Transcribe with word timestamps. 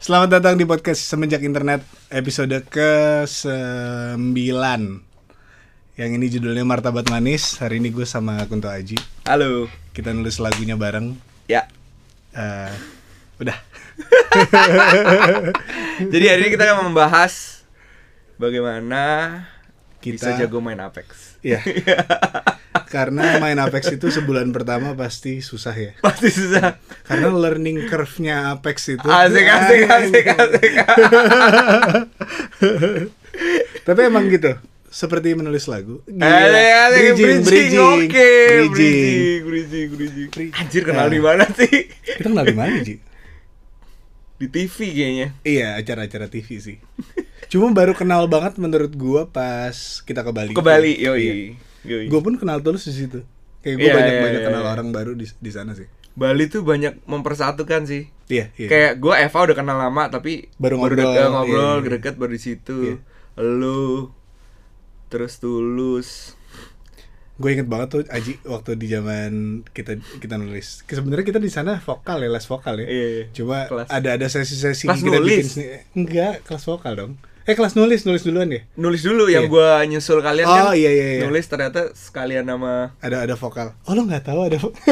Selamat 0.00 0.40
datang 0.40 0.56
di 0.56 0.64
podcast 0.64 1.04
Semenjak 1.04 1.44
Internet 1.44 1.84
episode 2.08 2.56
ke-9 2.72 4.32
Yang 5.94 6.10
ini 6.16 6.26
judulnya 6.32 6.64
Martabat 6.64 7.04
Manis 7.12 7.60
Hari 7.60 7.76
ini 7.76 7.92
gue 7.92 8.08
sama 8.08 8.40
Kunto 8.48 8.72
Aji 8.72 8.96
Halo. 9.28 9.68
Kita 9.92 10.16
nulis 10.16 10.40
lagunya 10.40 10.74
bareng 10.74 11.12
Ya. 11.44 11.68
Eh, 12.32 12.72
Udah 13.36 13.56
Jadi 16.12 16.24
hari 16.24 16.40
ini 16.46 16.50
kita 16.50 16.64
akan 16.64 16.88
membahas 16.88 17.60
bagaimana 18.40 19.02
Kita- 20.00 20.16
bisa 20.16 20.30
jago 20.40 20.64
main 20.64 20.80
Apex. 20.80 21.36
Iya 21.44 21.60
Karena 22.86 23.36
main 23.36 23.58
Apex 23.58 23.90
itu 23.90 24.08
sebulan 24.08 24.50
pertama 24.50 24.94
pasti 24.94 25.38
susah 25.40 25.72
ya 25.72 25.90
Pasti 25.98 26.30
susah. 26.30 26.78
Karena 27.02 27.26
learning 27.28 27.86
curve-nya 27.86 28.54
Apex 28.54 28.76
itu 28.90 29.06
Asik 29.06 29.42
asik 29.42 29.80
asik 29.86 30.26
asik. 30.28 30.72
Tapi 33.82 34.00
emang 34.02 34.26
gitu 34.26 34.54
Seperti 34.86 35.34
menulis 35.34 35.66
lagu 35.66 36.02
Gila. 36.06 36.90
Asik 36.90 37.14
bridging, 37.14 37.74
oke. 37.76 38.30
bridging. 38.50 39.40
Bridging 39.46 39.88
bridging 39.94 40.28
bridging. 40.28 40.50
Anjir 40.52 40.82
kenal 40.82 41.06
Ya. 41.06 41.14
di 41.14 41.20
mana 41.20 41.44
sih? 41.48 41.90
Kita 42.02 42.26
kenal 42.26 42.44
di 42.44 42.54
mana 42.54 42.74
Ji? 42.82 42.98
Di 44.34 44.46
TV 44.48 44.72
kayaknya. 44.88 45.28
Iya, 45.42 45.68
acara-acara 45.76 46.26
TV 46.26 46.48
sih. 46.58 46.76
Cuma 47.46 47.70
baru 47.70 47.92
kenal 47.92 48.24
banget 48.26 48.56
menurut 48.56 48.90
gua 48.90 49.26
pas 49.26 49.74
kita 50.00 50.22
ke 50.22 50.32
Bali. 50.32 50.52
Ke 50.54 50.62
Bali, 50.64 50.96
Iya. 50.96 51.12
yoi. 51.12 51.22
Yoi. 51.22 51.44
Gua 51.84 52.20
pun 52.20 52.34
kenal 52.36 52.60
tulus 52.60 52.84
di 52.86 52.94
situ. 52.94 53.24
Kayak 53.60 53.76
gua 53.76 53.86
Iya, 53.86 53.94
banyak 53.96 54.14
iya, 54.14 54.22
banyak 54.24 54.40
iya, 54.40 54.48
kenal 54.48 54.64
iya. 54.64 54.70
orang 54.72 54.88
baru 54.92 55.12
di 55.16 55.26
di 55.28 55.50
sana 55.52 55.72
sih. 55.76 55.88
Bali 56.10 56.50
tuh 56.50 56.66
banyak 56.66 57.06
mempersatukan 57.06 57.86
sih. 57.86 58.10
Iya, 58.26 58.50
iya. 58.58 58.68
Kayak 58.68 58.92
gue 58.98 59.14
Eva 59.14 59.38
udah 59.46 59.56
kenal 59.56 59.78
lama 59.78 60.04
tapi 60.10 60.50
Baru 60.58 60.82
ngobrol, 60.82 61.06
deket, 61.06 61.28
ngobrol 61.30 61.78
iya. 61.80 61.88
deket 61.96 62.14
baru 62.18 62.32
di 62.34 62.42
situ. 62.42 62.76
Iya. 62.82 62.96
Lu 63.40 64.10
terus 65.08 65.38
tulus. 65.38 66.34
Gue 67.40 67.56
inget 67.56 67.64
banget 67.72 67.88
tuh 67.88 68.00
Aji 68.12 68.36
waktu 68.44 68.76
di 68.76 68.86
zaman 68.90 69.64
kita 69.72 69.96
kita 70.20 70.36
nulis. 70.36 70.84
Sebenarnya 70.84 71.24
kita 71.24 71.40
di 71.40 71.48
sana 71.48 71.80
vokal 71.80 72.20
ya, 72.20 72.28
les 72.28 72.44
vokal 72.44 72.74
ya. 72.84 72.86
Iya, 72.90 73.06
iya. 73.08 73.24
Cuma 73.32 73.58
Kelas. 73.70 73.88
ada 73.88 74.08
ada 74.20 74.26
sesi-sesi 74.28 74.90
kita 74.90 74.98
bikin 75.00 75.14
nulis? 75.24 75.46
sendiri. 75.56 75.78
Enggak, 75.96 76.44
kelas 76.44 76.64
vokal 76.68 76.92
dong. 76.98 77.12
Eh 77.42 77.54
kelas 77.54 77.72
nulis, 77.72 78.04
nulis 78.04 78.20
duluan 78.20 78.46
ya. 78.46 78.60
Nulis 78.74 79.00
dulu 79.00 79.26
yang 79.26 79.44
Iya. 79.44 79.50
gua 79.50 79.68
nyusul 79.82 80.20
kalian 80.20 80.44
Oh, 80.44 80.54
kan. 80.68 80.76
iya, 80.76 80.88
iya, 80.88 81.06
iya. 81.16 81.22
Nulis 81.22 81.44
ternyata 81.44 81.90
sekalian 81.90 82.44
nama 82.44 82.92
Ada 82.98 83.24
ada 83.24 83.34
vokal. 83.34 83.72
Oh 83.82 83.92
lo 83.92 84.04
nggak 84.04 84.22
tahu 84.22 84.40
ada. 84.44 84.56
vo- 84.56 84.76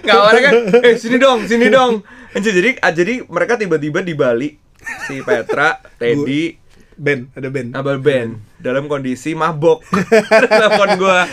Gak 0.00 0.12
awalnya 0.12 0.42
kan 0.42 0.54
Eh 0.82 0.94
sini 0.94 1.16
dong, 1.16 1.44
sini 1.44 1.66
dong 1.68 2.02
Anjir, 2.30 2.52
jadi, 2.52 2.70
ah, 2.78 2.90
jadi 2.90 3.24
mereka 3.24 3.54
tiba-tiba 3.56 4.00
di 4.00 4.12
Bali 4.12 4.50
Si 5.04 5.18
Petra, 5.20 5.78
Teddy, 6.00 6.56
band, 6.94 7.30
ada 7.32 7.48
band. 7.48 7.68
Abel 7.72 7.98
Ben 7.98 8.28
Dalam 8.56 8.86
kondisi 8.86 9.32
mabok 9.32 9.82
Telepon 10.50 10.88
gua 10.96 11.26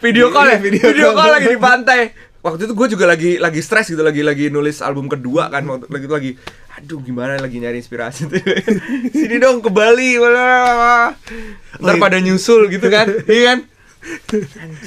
Video 0.00 0.28
call 0.28 0.48
ya? 0.48 0.58
Video 0.58 0.82
Video, 0.82 1.06
call. 1.10 1.16
call 1.18 1.30
lagi 1.32 1.48
di 1.48 1.58
pantai 1.58 2.00
Waktu 2.42 2.66
itu 2.66 2.74
gue 2.74 2.88
juga 2.90 3.06
lagi 3.06 3.38
lagi 3.38 3.62
stres 3.62 3.86
gitu 3.86 4.02
lagi 4.02 4.20
lagi 4.20 4.50
nulis 4.50 4.82
album 4.82 5.06
kedua 5.06 5.46
kan 5.46 5.62
waktu 5.62 5.86
lagi 5.86 6.04
itu 6.04 6.14
lagi 6.14 6.30
aduh 6.74 6.98
gimana 6.98 7.38
lagi 7.38 7.62
nyari 7.62 7.78
inspirasi 7.78 8.26
tuh 8.26 8.42
sini 9.14 9.38
dong 9.38 9.62
ke 9.62 9.70
Bali 9.70 10.18
ntar 10.18 11.14
Oh, 11.78 11.94
iya. 11.94 12.02
pada 12.02 12.18
nyusul 12.18 12.66
gitu 12.66 12.90
kan 12.90 13.06
iya 13.30 13.42
kan 13.46 13.58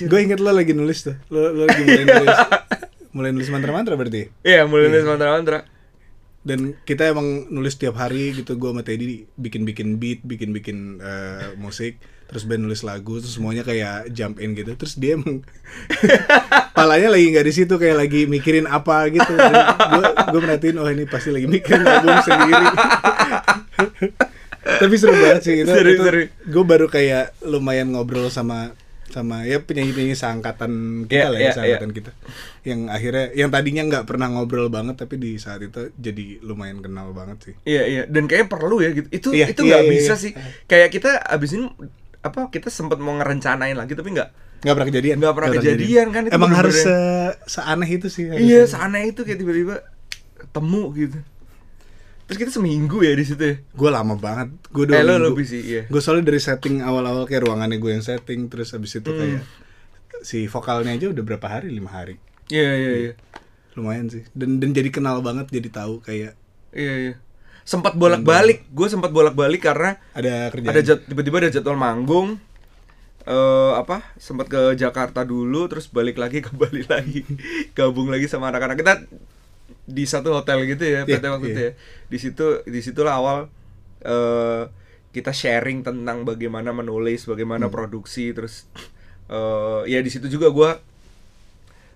Gue 0.04 0.28
inget 0.28 0.44
lo 0.44 0.52
lagi 0.52 0.76
nulis 0.76 1.08
tuh. 1.08 1.16
Lo, 1.32 1.48
lo 1.56 1.64
lagi 1.64 1.88
mulai 1.88 2.04
nulis. 2.12 2.38
mulai 3.16 3.32
nulis 3.32 3.48
mantra-mantra 3.48 3.96
berarti. 3.96 4.28
iya 4.44 4.68
mulai 4.68 4.92
nulis 4.92 5.08
mantra-mantra 5.08 5.64
Dan 6.44 6.76
kita 6.84 7.08
emang 7.10 7.48
nulis 7.48 7.80
tiap 7.80 7.96
hari 7.96 8.36
gitu. 8.36 8.60
Gue 8.60 8.70
sama 8.70 8.84
Teddy 8.84 9.24
bikin-bikin 9.34 9.96
beat, 9.98 10.20
bikin-bikin 10.22 11.00
eh, 11.00 11.56
musik. 11.56 11.96
Terus 12.26 12.44
band 12.50 12.66
nulis 12.66 12.82
lagu, 12.82 13.22
terus 13.22 13.38
semuanya 13.38 13.62
kayak 13.62 14.10
jump 14.10 14.42
in 14.42 14.58
gitu. 14.58 14.74
Terus 14.74 14.98
dia 14.98 15.16
emang 15.16 15.46
palanya 16.78 17.14
lagi 17.14 17.26
nggak 17.32 17.46
di 17.46 17.54
situ 17.54 17.74
kayak 17.78 17.98
lagi 18.02 18.26
mikirin 18.26 18.66
apa 18.66 19.08
gitu. 19.14 19.34
Gue 19.34 20.06
gue 20.34 20.40
merhatiin 20.42 20.78
oh 20.82 20.90
ini 20.90 21.06
pasti 21.06 21.30
lagi 21.30 21.46
mikirin 21.46 21.86
album 21.86 22.18
sendiri. 22.26 22.66
Tapi 24.82 24.96
seru 24.98 25.14
banget 25.14 25.42
sih 25.46 25.56
itu. 25.62 25.70
Seru, 25.70 25.90
itu 25.94 26.04
seru. 26.04 26.22
Gue 26.50 26.64
baru 26.66 26.90
kayak 26.90 27.38
lumayan 27.46 27.94
ngobrol 27.94 28.34
sama 28.34 28.74
sama 29.06 29.48
ya 29.48 29.64
penyanyi-penyanyi 29.64 30.18
seangkatan 30.18 30.72
kita 31.08 31.30
Iya, 31.30 31.32
lah 31.32 31.40
iya, 31.40 31.48
ya 31.48 31.54
seangkatan 31.56 31.92
kita 31.96 32.12
yang 32.68 32.80
akhirnya 32.92 33.26
yang 33.32 33.50
tadinya 33.54 33.84
nggak 33.88 34.06
pernah 34.10 34.28
ngobrol 34.28 34.68
banget 34.68 35.00
tapi 35.00 35.16
di 35.16 35.40
saat 35.40 35.64
itu 35.64 35.94
jadi 35.96 36.44
lumayan 36.44 36.84
kenal 36.84 37.16
banget 37.16 37.38
sih 37.48 37.56
Iya 37.64 37.84
iya 37.88 38.04
dan 38.10 38.28
kayaknya 38.28 38.50
perlu 38.52 38.84
ya 38.84 38.92
gitu. 38.92 39.08
Itu 39.14 39.30
Iya, 39.32 39.56
itu 39.56 39.62
iya, 39.64 39.70
nggak 39.72 39.84
iya, 39.88 39.92
bisa 39.94 40.14
iya. 40.18 40.24
sih. 40.26 40.32
Kayak 40.68 40.90
kita 40.92 41.12
abis 41.22 41.56
ini 41.56 41.66
apa 42.26 42.50
kita 42.50 42.68
sempat 42.68 42.98
mau 42.98 43.14
ngerencanain 43.14 43.78
lagi 43.78 43.94
tapi 43.94 44.10
nggak. 44.12 44.30
nggak 44.58 44.74
pernah 44.74 44.90
kejadian 44.90 45.16
Nggak 45.22 45.34
pernah 45.38 45.50
kejadian, 45.54 46.08
kan, 46.10 46.22
itu 46.26 46.34
emang 46.34 46.52
harus 46.52 46.76
se 46.82 46.96
seaneh 47.46 47.90
itu 47.92 48.08
sih 48.10 48.26
Iya 48.28 48.66
sana 48.66 48.98
itu 49.00 49.22
kayak 49.22 49.38
tiba-tiba 49.38 49.86
ketemu 50.36 50.82
gitu. 50.98 51.20
Terus 52.26 52.38
kita 52.42 52.52
seminggu 52.52 52.98
ya 53.00 53.14
di 53.14 53.22
situ. 53.22 53.38
ya? 53.38 53.56
gue 53.62 53.90
lama 53.94 54.18
banget 54.18 54.50
gue 54.74 54.84
dua 54.84 54.98
Eh 54.98 55.06
minggu 55.06 55.22
lebih 55.30 55.46
sih 55.46 55.62
iya. 55.62 55.82
gue 55.86 56.02
soalnya 56.02 56.26
dari 56.26 56.42
setting 56.42 56.82
awal-awal 56.82 57.24
kayak 57.24 57.46
ruangannya 57.46 57.78
gue 57.78 57.92
yang 57.94 58.02
setting 58.02 58.50
terus 58.50 58.74
habis 58.74 58.98
itu 58.98 59.06
Hmm. 59.06 59.20
kayak 59.22 59.42
si 60.26 60.50
vokalnya 60.50 60.98
aja 60.98 61.14
udah 61.14 61.22
berapa 61.22 61.46
hari 61.46 61.70
lima 61.70 61.94
hari 61.94 62.18
Iya 62.50 62.72
iya 62.74 62.92
iya. 62.98 63.14
lumayan 63.76 64.10
sih 64.10 64.26
dan 64.34 64.58
dan 64.58 64.74
jadi 64.74 64.90
kenal 64.90 65.22
banget 65.22 65.52
jadi 65.52 65.70
tahu 65.70 66.02
kayak 66.02 66.34
Iya 66.74 66.94
iya. 66.98 67.14
Sempat 67.66 67.98
bolak-balik, 67.98 68.70
gue 68.70 68.88
sempat 68.88 69.10
bolak-balik 69.10 69.58
karena 69.60 69.98
ada 70.14 70.54
kerjaan. 70.54 70.70
ada 70.70 70.82
jad- 70.86 71.02
tiba-tiba 71.04 71.42
ada 71.42 71.50
jadwal 71.50 71.74
manggung. 71.76 72.38
Eh 73.26 73.74
apa? 73.74 74.06
Sempat 74.16 74.46
ke 74.46 74.78
Jakarta 74.78 75.26
dulu 75.26 75.66
terus 75.66 75.90
balik 75.90 76.22
lagi 76.22 76.40
ke 76.46 76.54
Bali 76.54 76.86
lagi. 76.86 77.26
Gabung 77.74 78.14
lagi 78.14 78.30
sama 78.30 78.54
anak-anak. 78.54 78.78
Kita 78.78 78.94
di 79.86 80.06
satu 80.06 80.34
hotel 80.34 80.66
gitu 80.66 80.86
ya 80.86 81.06
Iya, 81.06 81.18
PT 81.18 81.26
waktu 81.26 81.48
iya. 81.50 81.54
itu 81.54 81.62
ya. 81.62 81.72
Di 82.06 82.18
situ 82.22 82.46
di 82.64 82.80
situlah 82.80 83.18
awal 83.18 83.50
eh 84.06 84.70
kita 85.10 85.34
sharing 85.34 85.82
tentang 85.82 86.22
bagaimana 86.22 86.70
menulis 86.70 87.26
Hmm. 87.26 87.34
bagaimana 87.34 87.66
produksi 87.74 88.30
terus 88.30 88.70
eh 89.26 89.82
ya 89.90 90.06
di 90.06 90.14
situ 90.14 90.30
juga 90.30 90.54
gua 90.54 90.78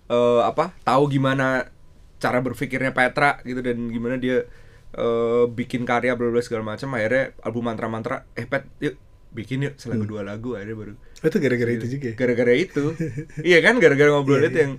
eh 0.09 0.41
apa? 0.41 0.74
Tahu 0.81 1.03
gimana 1.13 1.69
cara 2.18 2.41
berpikirnya 2.41 2.90
Petra 2.90 3.38
gitu 3.46 3.62
dan 3.62 3.86
gimana 3.88 4.18
dia 4.18 4.50
eh 4.89 5.45
bikin 5.50 5.85
karya 5.85 6.17
bla 6.17 6.41
segala 6.41 6.66
macam 6.66 6.89
akhirnya 6.97 7.38
album 7.45 7.63
mantra-mantra 7.69 8.25
eh 8.33 8.45
Pet 8.50 8.66
yuk 8.81 8.95
bikin 9.29 9.61
yuk 9.69 9.73
selagu 9.77 10.09
dua 10.09 10.25
lagu 10.25 10.57
akhirnya 10.57 10.77
baru 10.77 10.94
Oh, 11.19 11.27
itu 11.27 11.38
gara-gara 11.44 11.72
itu 11.75 11.85
juga 12.00 12.07
ya? 12.09 12.16
gara-gara 12.16 12.53
itu. 12.55 12.83
Iya 13.51 13.59
kan 13.59 13.75
gara-gara 13.83 14.07
ngobrol 14.07 14.39
Iya, 14.39 14.50
itu 14.50 14.55
iya. 14.55 14.63
yang 14.63 14.73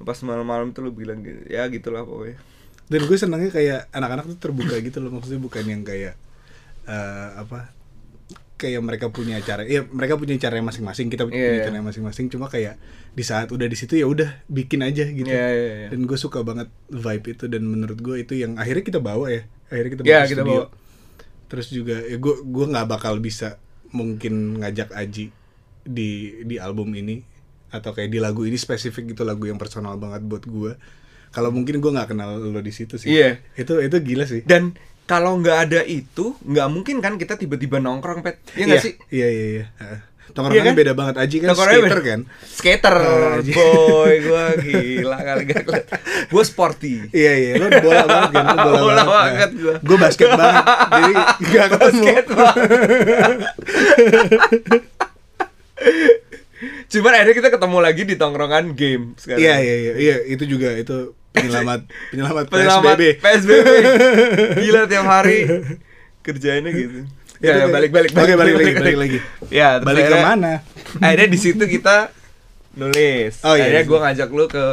pas 0.00 0.16
malam-malam 0.24 0.72
tuh 0.72 0.88
lu 0.88 0.96
bilang 0.96 1.20
gitu. 1.20 1.44
Ya 1.44 1.68
gitulah 1.68 2.08
pokoknya. 2.08 2.40
Dan 2.88 3.00
gue 3.04 3.16
senangnya 3.20 3.52
kayak 3.52 3.92
anak-anak 3.92 4.24
tuh 4.32 4.38
terbuka 4.40 4.80
gitu 4.80 5.04
loh. 5.04 5.12
Maksudnya 5.12 5.44
bukan 5.44 5.64
yang 5.68 5.84
kayak 5.84 6.16
eh, 6.88 7.28
apa 7.36 7.73
kayak 8.54 8.80
mereka 8.80 9.06
punya 9.08 9.36
cara 9.40 9.62
ya 9.62 9.82
mereka 9.84 10.14
punya 10.14 10.34
cara 10.36 10.56
masing-masing 10.56 11.08
kita 11.08 11.24
punya 11.24 11.36
Iya. 11.58 11.64
cara 11.66 11.80
masing-masing 11.80 12.26
cuma 12.28 12.46
kayak 12.46 12.78
di 13.10 13.20
saat 13.20 13.48
udah 13.48 13.64
di 13.64 13.74
situ 13.74 13.94
ya 13.94 14.04
udah 14.04 14.46
bikin 14.46 14.80
aja 14.80 15.04
gitu 15.04 15.26
Iya, 15.26 15.48
iya, 15.48 15.72
iya. 15.76 15.88
dan 15.90 16.00
gue 16.02 16.14
suka 16.14 16.40
banget 16.40 16.70
vibe 16.86 17.26
itu 17.32 17.44
dan 17.46 17.62
menurut 17.62 17.98
gue 17.98 18.16
itu 18.20 18.34
yang 18.36 18.54
akhirnya 18.54 18.84
kita 18.84 19.00
bawa 19.00 19.26
ya 19.28 19.42
akhirnya 19.68 19.90
kita 19.90 20.02
bawa 20.02 20.08
Iya, 20.08 20.20
ke 20.20 20.28
kita 20.28 20.36
studio. 20.40 20.54
bawa. 20.54 20.66
terus 21.44 21.66
juga 21.68 21.96
ya 22.00 22.16
gue 22.16 22.34
gue 22.40 22.66
nggak 22.68 22.86
bakal 22.88 23.14
bisa 23.18 23.58
mungkin 23.90 24.32
ngajak 24.56 24.90
Aji 24.92 25.30
di 25.82 26.10
di 26.42 26.56
album 26.56 26.90
ini 26.92 27.20
atau 27.68 27.90
kayak 27.90 28.08
di 28.08 28.18
lagu 28.18 28.42
ini 28.42 28.54
spesifik 28.56 29.12
gitu 29.12 29.22
lagu 29.22 29.44
yang 29.44 29.54
personal 29.54 29.94
banget 29.94 30.22
buat 30.22 30.42
gue 30.42 30.78
kalau 31.28 31.50
mungkin 31.50 31.78
gue 31.78 31.90
nggak 31.90 32.08
kenal 32.08 32.38
lo 32.38 32.58
di 32.58 32.70
situ 32.70 32.94
sih 32.94 33.10
Iya. 33.10 33.42
itu 33.52 33.78
itu 33.80 33.96
gila 34.00 34.24
sih 34.24 34.40
dan 34.40 34.78
kalau 35.04 35.36
nggak 35.36 35.58
ada 35.64 35.80
itu 35.82 36.32
nggak 36.40 36.68
mungkin 36.68 36.96
kan 36.98 37.14
kita 37.14 37.34
tiba-tiba 37.34 37.76
nongkrong 37.76 38.20
pet? 38.20 38.40
Ya 38.54 38.64
nggak 38.64 38.78
Iya, 38.78 38.84
sih? 38.84 38.94
iya 39.08 39.28
iya 39.28 39.46
iya. 39.50 39.66
Tongkrongannya 40.26 40.56
Iya 40.58 40.66
kan? 40.66 40.74
beda 40.74 40.92
banget. 40.94 41.14
Aji 41.16 41.36
kan 41.38 41.48
skater 41.54 42.00
kan? 42.00 42.20
Skater. 42.42 42.96
Aji. 43.38 43.52
boy 43.52 44.14
gua 44.20 44.44
gila 44.56 45.18
kali 45.20 45.42
gak 45.46 45.62
gue 46.26 46.42
sporty. 46.42 46.94
Iya 47.12 47.32
iya, 47.36 47.50
lo 47.54 47.68
bola 47.70 48.02
banget 48.04 48.30
kan, 48.32 48.44
lo 48.44 48.56
bola, 48.56 48.74
Bola 48.74 49.02
banget. 49.04 49.12
banget 49.30 49.50
gua. 49.54 49.74
Gue 49.78 49.96
basket 49.96 50.28
banget, 50.32 50.64
jadi 50.90 51.12
gak 51.44 51.66
ketemu. 51.68 52.02
basket 52.02 52.26
banget. 52.32 53.38
Cuman 56.86 57.12
akhirnya 57.12 57.34
kita 57.36 57.50
ketemu 57.50 57.78
lagi 57.78 58.02
di 58.02 58.14
tongkrongan 58.14 58.64
game 58.72 59.04
sekarang. 59.14 59.38
Iya 59.38 59.54
iya 59.60 59.74
iya, 59.76 59.92
iya 59.94 60.16
itu 60.26 60.44
juga. 60.46 60.72
Itu 60.72 61.12
penyelamat 61.36 61.80
penyelamat 62.10 62.44
Penyelamat 62.46 62.94
PSBB. 62.94 63.02
PSBB. 63.18 63.68
Gila 64.64 64.82
tiap 64.86 65.04
hari 65.04 65.38
kerjainnya 66.20 66.70
gitu. 66.70 67.02
Itu 67.02 67.12
Ya, 67.42 67.60
ya, 67.60 67.66
balik 67.66 67.90
balik 67.90 68.14
Oke, 68.14 68.34
balik 68.34 68.54
lagi, 68.56 68.72
balik 68.74 68.96
lagi. 68.96 69.18
Ya, 69.50 69.76
Balik 69.76 70.06
ke 70.06 70.16
mana? 70.16 70.64
Akhirnya 70.96 71.28
di 71.28 71.36
situ 71.36 71.60
kita 71.60 72.08
nulis. 72.72 73.42
Oh, 73.42 73.52
iya, 73.52 73.68
akhirnya 73.68 73.82
iya. 73.82 73.90
gue 73.90 73.98
ngajak 74.00 74.28
lu 74.30 74.44
ke 74.46 74.64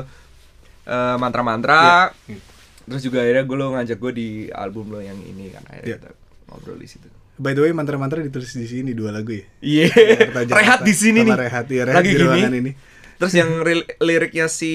eh, 0.86 1.16
mantra-mantra. 1.18 2.16
Iya. 2.26 2.40
terus 2.82 3.02
juga 3.04 3.22
akhirnya 3.22 3.44
gue 3.44 3.56
lo 3.56 3.68
ngajak 3.72 3.98
gue 3.98 4.12
di 4.12 4.30
album 4.50 4.90
lo 4.90 5.00
yang 5.00 5.16
ini 5.18 5.50
kan 5.50 5.64
akhirnya 5.66 5.86
Iya. 5.86 5.98
kita 6.00 6.10
ngobrol 6.48 6.78
di 6.78 6.88
situ 6.88 7.08
By 7.36 7.54
the 7.54 7.62
way, 7.62 7.72
mantra-mantra 7.72 8.20
ditulis 8.20 8.52
di 8.52 8.66
sini 8.66 8.92
dua 8.92 9.10
lagu 9.12 9.32
ya. 9.32 9.46
iya 9.60 9.88
Jakarta. 9.90 10.54
rehat 10.54 10.80
di 10.82 10.92
sini 10.92 11.22
nih 11.22 11.34
Rehat, 11.34 11.66
iya, 11.68 11.84
Rehat 11.84 11.98
lagi 11.98 12.08
di 12.08 12.16
gini 12.16 12.26
ruangan 12.26 12.54
ini. 12.54 12.72
terus 13.16 13.34
yang 13.34 13.50
liriknya 13.98 14.46
si 14.46 14.74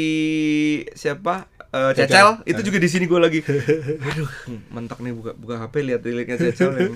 siapa 0.92 1.50
Eh, 1.76 1.92
Cecel. 1.92 2.08
Cecel 2.08 2.28
itu 2.48 2.60
juga 2.72 2.78
di 2.80 2.88
sini 2.88 3.04
gue 3.04 3.20
lagi 3.20 3.40
aduh 4.08 4.30
mentok 4.72 5.04
nih 5.04 5.12
buka 5.12 5.36
buka 5.36 5.60
HP 5.60 5.74
lihat 5.84 6.00
liriknya 6.08 6.40
Cecel 6.40 6.72
yang 6.72 6.92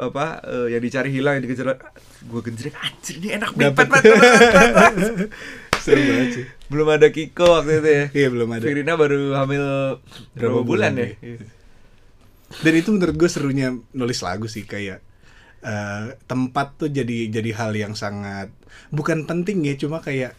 apa 0.00 0.40
eh, 0.40 0.66
yang 0.72 0.80
dicari 0.80 1.12
hilang 1.12 1.36
yang 1.36 1.44
dikejar 1.44 1.76
gue 2.24 2.40
genjreng 2.40 2.72
anjir 2.80 3.20
ini 3.20 3.28
enak 3.36 3.52
banget. 3.52 3.76
Seru 5.84 6.00
banget 6.02 6.28
sih. 6.32 6.44
belum 6.66 6.88
ada 6.90 7.06
Kiko 7.14 7.62
waktu 7.62 7.78
itu 7.78 7.88
ya 7.88 8.04
Iya, 8.10 8.28
belum 8.32 8.48
ada. 8.58 8.64
Firina 8.64 8.94
baru 8.98 9.38
hamil 9.38 9.64
berapa 10.34 10.60
bulan, 10.64 10.96
bulan, 10.96 10.98
ya 10.98 11.06
iya. 11.22 11.38
Dan 12.62 12.72
itu 12.78 12.88
menurut 12.94 13.14
gue 13.14 13.28
serunya 13.30 13.74
nulis 13.92 14.18
lagu 14.24 14.48
sih 14.50 14.66
kayak 14.66 14.98
eh, 15.62 16.04
tempat 16.26 16.80
tuh 16.80 16.88
jadi 16.90 17.30
jadi 17.30 17.50
hal 17.54 17.72
yang 17.76 17.94
sangat 17.94 18.50
bukan 18.90 19.28
penting 19.28 19.62
ya, 19.62 19.76
cuma 19.76 20.00
kayak 20.02 20.34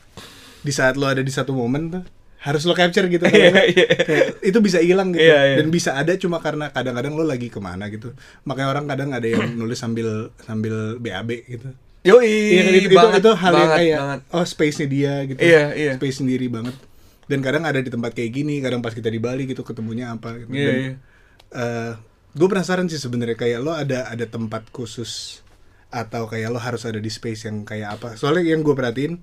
di 0.65 0.73
saat 0.73 0.99
lo 0.99 1.07
ada 1.07 1.23
di 1.23 1.31
satu 1.31 1.55
momen 1.55 1.93
tuh 1.93 2.03
harus 2.37 2.63
lo 2.63 2.77
capture 2.77 3.09
gitu 3.09 3.25
kalau 3.25 3.33
Iya, 3.41 3.49
nggak, 3.49 3.67
iya. 3.73 3.87
kayak 4.05 4.27
itu 4.45 4.57
bisa 4.61 4.77
hilang 4.79 5.09
gitu 5.09 5.25
Iya, 5.25 5.39
iya. 5.41 5.55
dan 5.57 5.67
bisa 5.73 5.97
ada 5.97 6.13
cuma 6.15 6.37
karena 6.37 6.69
kadang-kadang 6.69 7.17
lo 7.17 7.25
lagi 7.25 7.49
ke 7.49 7.57
mana 7.57 7.89
gitu 7.89 8.13
makanya 8.45 8.69
orang 8.77 8.85
kadang 8.85 9.09
ada 9.11 9.25
yang 9.25 9.41
nulis 9.59 9.77
sambil 9.77 10.29
sambil 10.41 11.01
BAB 11.01 11.31
gitu 11.49 11.69
Yoi, 12.05 12.23
Iya 12.55 12.61
kan, 12.63 12.71
itu, 12.71 12.87
itu, 12.87 12.95
banget, 12.95 13.19
itu 13.19 13.31
hal 13.35 13.51
yang 13.51 13.59
banget, 13.59 13.77
kayak 13.83 13.99
banget. 13.99 14.19
oh 14.31 14.45
space-nya 14.47 14.87
dia 14.87 15.13
gitu. 15.27 15.39
Iya, 15.43 15.63
iya. 15.75 15.91
Space 15.99 16.17
sendiri 16.23 16.47
banget. 16.47 16.75
Dan 17.27 17.43
kadang 17.43 17.67
ada 17.67 17.83
di 17.83 17.91
tempat 17.91 18.15
kayak 18.15 18.31
gini, 18.31 18.63
kadang 18.63 18.79
pas 18.79 18.95
kita 18.95 19.11
di 19.11 19.19
Bali 19.19 19.43
gitu 19.43 19.59
ketemunya 19.59 20.15
apa 20.15 20.39
gitu. 20.39 20.47
Iya, 20.55 20.71
Dan, 20.71 20.77
iya. 20.79 20.95
gue 22.31 22.47
penasaran 22.47 22.87
sih 22.87 22.95
sebenarnya 22.95 23.35
kayak 23.35 23.59
lo 23.59 23.75
ada 23.75 24.07
ada 24.07 24.23
tempat 24.23 24.71
khusus 24.71 25.43
atau 25.91 26.31
kayak 26.31 26.47
lo 26.47 26.63
harus 26.63 26.87
ada 26.87 27.01
di 27.01 27.11
space 27.11 27.49
yang 27.49 27.67
kayak 27.67 27.99
apa? 27.99 28.15
Soalnya 28.15 28.55
yang 28.55 28.63
gue 28.63 28.71
perhatiin 28.71 29.19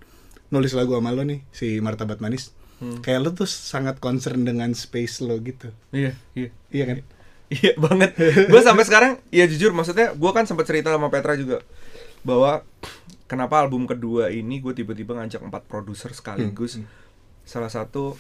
nulis 0.52 0.76
lagu 0.76 0.93
sama 0.93 1.08
lo 1.08 1.25
nih 1.25 1.40
si 1.56 1.81
Martabat 1.81 2.20
Manis. 2.20 2.52
Hmm. 2.82 3.00
Kayak 3.00 3.21
lo 3.23 3.31
tuh 3.35 3.47
sangat 3.47 4.03
concern 4.03 4.43
dengan 4.43 4.73
space 4.75 5.23
lo 5.23 5.38
gitu. 5.43 5.71
Iya, 5.94 6.19
iya. 6.35 6.50
Iya 6.75 6.85
kan? 6.91 6.97
Iya 7.53 7.73
banget. 7.76 8.17
gue 8.50 8.61
sampai 8.65 8.85
sekarang, 8.88 9.12
ya 9.29 9.44
jujur 9.44 9.71
maksudnya 9.76 10.17
gue 10.17 10.31
kan 10.32 10.49
sempat 10.49 10.67
cerita 10.67 10.91
sama 10.91 11.12
Petra 11.12 11.37
juga 11.37 11.61
bahwa 12.25 12.65
kenapa 13.29 13.61
album 13.61 13.85
kedua 13.85 14.32
ini 14.32 14.59
gue 14.65 14.73
tiba-tiba 14.73 15.15
ngajak 15.21 15.44
empat 15.44 15.62
produser 15.69 16.11
sekaligus. 16.17 16.81
Salah 17.44 17.69
satu 17.69 18.17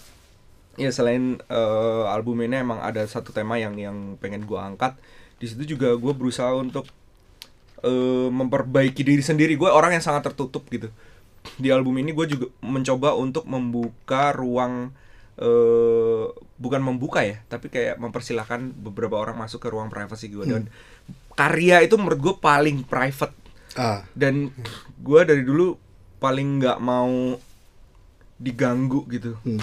ya 0.76 0.92
selain 0.92 1.40
eh, 1.40 2.04
album 2.12 2.44
ini 2.44 2.60
emang 2.60 2.84
ada 2.84 3.00
satu 3.08 3.32
tema 3.32 3.56
yang 3.56 3.74
yang 3.80 4.20
pengen 4.20 4.44
gue 4.44 4.60
angkat. 4.60 4.94
Di 5.40 5.50
situ 5.50 5.76
juga 5.76 5.96
gue 5.96 6.12
berusaha 6.12 6.52
untuk 6.54 6.84
eh, 7.82 8.28
memperbaiki 8.28 9.02
diri 9.02 9.24
sendiri. 9.24 9.56
Gue 9.56 9.72
orang 9.72 9.96
yang 9.96 10.04
sangat 10.04 10.30
tertutup 10.30 10.68
gitu. 10.68 10.92
Di 11.60 11.68
album 11.70 12.00
ini 12.00 12.10
gue 12.10 12.26
juga 12.26 12.46
mencoba 12.64 13.14
untuk 13.14 13.44
membuka 13.46 14.34
ruang 14.34 14.90
eh 15.34 16.26
bukan 16.54 16.80
membuka 16.80 17.26
ya, 17.26 17.42
tapi 17.50 17.66
kayak 17.66 17.98
mempersilahkan 17.98 18.70
beberapa 18.78 19.18
orang 19.18 19.34
masuk 19.34 19.58
ke 19.58 19.68
ruang 19.68 19.90
privasi 19.90 20.30
gue 20.30 20.46
dan 20.46 20.70
karya 21.34 21.82
itu 21.82 21.98
menurut 21.98 22.20
gue 22.22 22.34
paling 22.38 22.86
private 22.86 23.34
Ah, 23.74 24.06
dan 24.14 24.54
gue 25.02 25.20
dari 25.26 25.42
dulu 25.42 25.74
paling 26.22 26.62
nggak 26.62 26.78
mau 26.78 27.34
diganggu 28.38 29.02
gitu. 29.10 29.34
hmm. 29.42 29.60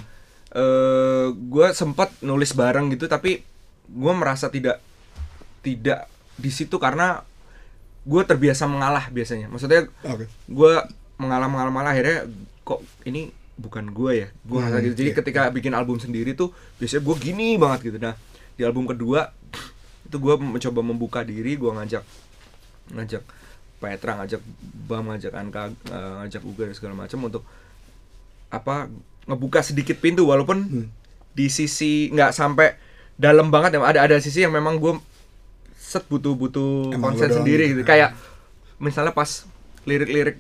eh 0.52 1.28
gue 1.32 1.68
sempat 1.72 2.12
nulis 2.20 2.52
bareng 2.52 2.92
gitu 2.92 3.08
tapi 3.08 3.40
gue 3.88 4.14
merasa 4.16 4.52
tidak 4.52 4.84
tidak 5.64 6.12
di 6.36 6.52
situ 6.52 6.76
karena 6.76 7.24
gue 8.04 8.22
terbiasa 8.28 8.68
mengalah 8.68 9.08
biasanya. 9.14 9.48
Maksudnya 9.48 9.88
Oke. 10.04 10.28
gue 10.28 10.74
mengalah 11.22 11.46
mengalah 11.46 11.70
mengalah 11.70 11.92
akhirnya 11.94 12.26
kok 12.62 12.80
ini 13.06 13.30
bukan 13.56 13.90
gue 13.90 14.12
ya 14.18 14.28
gue 14.34 14.58
Hmm, 14.58 14.66
ngerasa 14.66 14.82
gitu 14.82 14.96
jadi 14.98 15.12
iya. 15.14 15.18
ketika 15.22 15.42
bikin 15.50 15.72
album 15.72 15.98
sendiri 15.98 16.34
tuh 16.34 16.50
biasanya 16.76 17.06
gue 17.06 17.16
gini 17.22 17.48
banget 17.56 17.80
gitu 17.88 17.98
nah 17.98 18.18
di 18.52 18.66
album 18.66 18.90
kedua 18.90 19.30
itu 20.08 20.18
gue 20.18 20.34
mencoba 20.36 20.82
membuka 20.82 21.20
diri 21.22 21.54
gue 21.54 21.70
ngajak 21.70 22.02
ngajak 22.92 23.24
Petra 23.78 24.14
ngajak 24.16 24.42
Bam 24.86 25.06
ngajak 25.08 25.32
Anka 25.32 25.70
eh, 25.70 26.14
ngajak 26.20 26.42
Uga 26.44 26.64
dan 26.66 26.76
segala 26.76 26.94
macam 26.96 27.20
untuk 27.22 27.44
apa 28.50 28.90
ngebuka 29.26 29.62
sedikit 29.62 29.98
pintu 29.98 30.26
walaupun 30.26 30.58
Hmm. 30.62 30.88
di 31.32 31.48
sisi 31.48 32.10
nggak 32.10 32.32
sampai 32.32 32.76
dalam 33.16 33.48
banget 33.48 33.74
ya 33.74 33.80
ada 33.80 34.00
ada 34.04 34.18
sisi 34.18 34.42
yang 34.42 34.52
memang 34.52 34.76
gue 34.76 34.98
set 35.78 36.04
butuh 36.06 36.34
butuh 36.34 36.90
Emang 36.90 37.14
konsen 37.14 37.30
sendiri 37.32 37.70
gitu. 37.70 37.80
gitu 37.80 37.88
kayak 37.88 38.18
misalnya 38.78 39.14
pas 39.14 39.46
lirik-lirik 39.84 40.38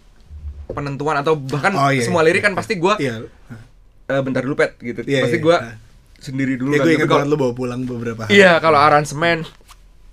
penentuan 0.72 1.16
atau 1.18 1.36
bahkan 1.36 1.72
Oh, 1.74 1.90
iya, 1.90 2.02
semua 2.02 2.22
iya. 2.22 2.28
lirik 2.30 2.42
kan 2.42 2.54
pasti 2.54 2.76
gue 2.76 2.94
Iya. 2.98 3.28
bentar 4.20 4.42
dulu 4.42 4.56
pet 4.56 4.76
gitu 4.78 5.02
Iya, 5.04 5.24
pasti 5.24 5.38
iya. 5.38 5.46
gue 5.46 5.56
Nah. 5.58 5.76
sendiri 6.18 6.54
dulu 6.56 6.72
Ya 6.72 6.78
kan 6.78 6.84
gue 6.84 6.88
Tapi 6.88 6.98
ingat 7.00 7.10
kalau- 7.10 7.28
lo 7.28 7.36
bawa 7.36 7.54
pulang 7.54 7.82
beberapa 7.82 8.22
hari. 8.26 8.36
Iya, 8.36 8.58
kalau 8.58 8.78
aransemen 8.78 9.44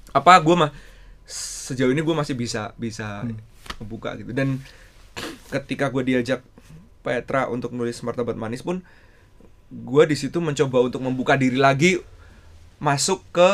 apa 0.09 0.33
gue 0.39 0.57
mah 0.57 0.71
sejauh 1.29 1.91
ini 1.91 2.01
gue 2.01 2.13
masih 2.13 2.33
bisa 2.33 2.73
bisa 2.75 3.23
Hmm. 3.23 3.37
membuka 3.79 4.17
gitu 4.17 4.33
dan 4.33 4.59
ketika 5.49 5.89
gue 5.89 6.03
diajak 6.05 6.41
Petra 6.99 7.47
untuk 7.47 7.73
nulis 7.73 7.97
martabat 8.03 8.35
manis 8.35 8.61
pun 8.61 8.83
gue 9.69 10.05
di 10.05 10.17
situ 10.17 10.41
mencoba 10.41 10.81
untuk 10.83 10.99
membuka 10.99 11.37
diri 11.37 11.57
lagi 11.57 12.01
masuk 12.79 13.21
ke 13.31 13.51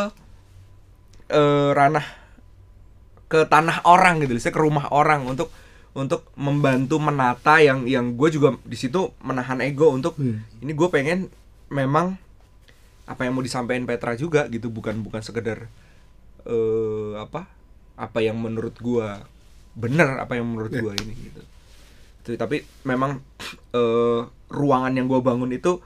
eh, 1.26 1.70
ranah 1.72 2.04
ke 3.24 3.42
tanah 3.44 3.82
orang 3.82 4.20
gitu, 4.20 4.36
ke 4.36 4.54
rumah 4.54 4.86
orang 4.90 5.24
untuk 5.24 5.50
untuk 5.94 6.26
membantu 6.34 6.98
menata 6.98 7.62
yang 7.62 7.86
yang 7.86 8.18
gue 8.18 8.28
juga 8.28 8.58
di 8.62 8.74
situ 8.74 9.14
menahan 9.22 9.62
ego 9.62 9.88
untuk 9.88 10.18
Hmm. 10.18 10.42
ini 10.58 10.74
gue 10.74 10.88
pengen 10.90 11.30
memang 11.70 12.18
apa 13.04 13.22
yang 13.22 13.36
mau 13.36 13.44
disampaikan 13.44 13.84
Petra 13.84 14.16
juga 14.16 14.48
gitu 14.48 14.68
bukan 14.68 15.00
bukan 15.00 15.20
sekedar 15.20 15.68
eh 16.44 17.12
apa 17.16 17.46
apa 17.94 18.18
yang 18.20 18.36
menurut 18.36 18.74
gua 18.78 19.22
bener 19.72 20.18
apa 20.18 20.34
yang 20.34 20.48
menurut 20.48 20.72
Ya. 20.72 20.82
gua 20.82 20.92
ini 20.96 21.14
gitu 21.14 21.40
Tuh, 22.24 22.40
tapi 22.40 22.64
memang 22.82 23.20
eh 23.70 24.20
ruangan 24.48 24.92
yang 24.96 25.06
gua 25.06 25.20
bangun 25.20 25.52
itu 25.52 25.78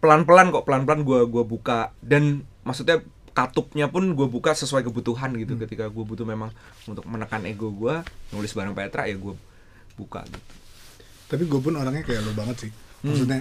pelan-pelan 0.00 0.52
kok 0.52 0.64
pelan-pelan 0.64 1.04
gua 1.04 1.24
gua 1.24 1.44
buka 1.44 1.92
dan 2.00 2.44
maksudnya 2.64 3.04
katupnya 3.34 3.90
pun 3.90 4.06
gue 4.14 4.26
buka 4.30 4.54
sesuai 4.54 4.86
kebutuhan 4.86 5.34
gitu 5.34 5.58
ketika 5.58 5.90
gue 5.90 6.04
butuh 6.06 6.22
memang 6.22 6.54
untuk 6.86 7.02
menekan 7.10 7.42
ego 7.44 7.74
gua 7.74 8.06
nulis 8.30 8.54
bareng 8.54 8.78
Petra 8.78 9.10
ya 9.10 9.18
gue 9.18 9.34
buka 9.98 10.22
gitu 10.30 10.40
Tapi 11.24 11.42
gue 11.50 11.60
pun 11.60 11.74
orangnya 11.74 12.06
kayak 12.06 12.20
lo 12.22 12.36
banget 12.36 12.68
sih. 12.68 12.70
Hmm. 13.02 13.10
Maksudnya 13.10 13.40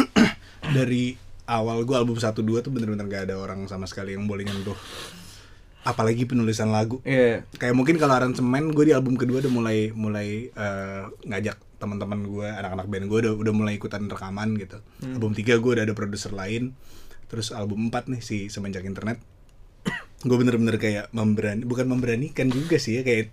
dari 0.76 1.18
awal 1.44 1.84
gue 1.84 1.96
album 1.98 2.16
1 2.16 2.32
2 2.32 2.64
tuh 2.64 2.72
bener-bener 2.72 3.04
gak 3.10 3.28
ada 3.28 3.36
orang 3.36 3.66
sama 3.68 3.84
sekali 3.84 4.16
yang 4.16 4.24
boleh 4.24 4.46
nyentuh. 4.46 4.78
Apalagi 5.84 6.24
penulisan 6.24 6.72
lagu. 6.72 7.02
Iya 7.04 7.44
Kayak 7.60 7.76
mungkin 7.76 8.00
kalau 8.00 8.16
aransemen 8.16 8.72
gue 8.72 8.88
di 8.88 8.94
album 8.96 9.20
kedua 9.20 9.44
udah 9.44 9.52
mulai 9.52 9.78
mulai 9.92 10.48
eh, 10.48 11.02
ngajak 11.28 11.60
teman-teman 11.82 12.24
gue, 12.24 12.48
anak-anak 12.48 12.86
band 12.88 13.06
gue 13.08 13.18
udah 13.26 13.32
udah 13.36 13.52
mulai 13.52 13.72
ikutan 13.76 14.06
rekaman 14.06 14.56
gitu. 14.56 14.78
Hmm. 15.02 15.20
Album 15.20 15.32
3 15.36 15.60
gue 15.60 15.70
udah 15.76 15.84
ada 15.84 15.92
produser 15.96 16.32
lain. 16.32 16.72
Terus 17.30 17.48
album 17.50 17.88
4 17.88 18.10
nih 18.10 18.20
si 18.20 18.36
semenjak 18.46 18.82
internet 18.82 19.22
gue 20.20 20.36
bener-bener 20.36 20.76
kayak 20.76 21.08
memberani 21.10 21.64
bukan 21.64 21.88
memberanikan 21.88 22.52
juga 22.52 22.76
sih 22.76 23.00
ya 23.00 23.02
kayak 23.02 23.32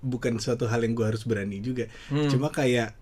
bukan 0.00 0.40
suatu 0.40 0.64
hal 0.64 0.80
yang 0.80 0.96
gue 0.96 1.04
harus 1.04 1.28
berani 1.28 1.60
juga 1.60 1.84
Hmm. 2.08 2.32
cuma 2.32 2.48
kayak 2.48 2.96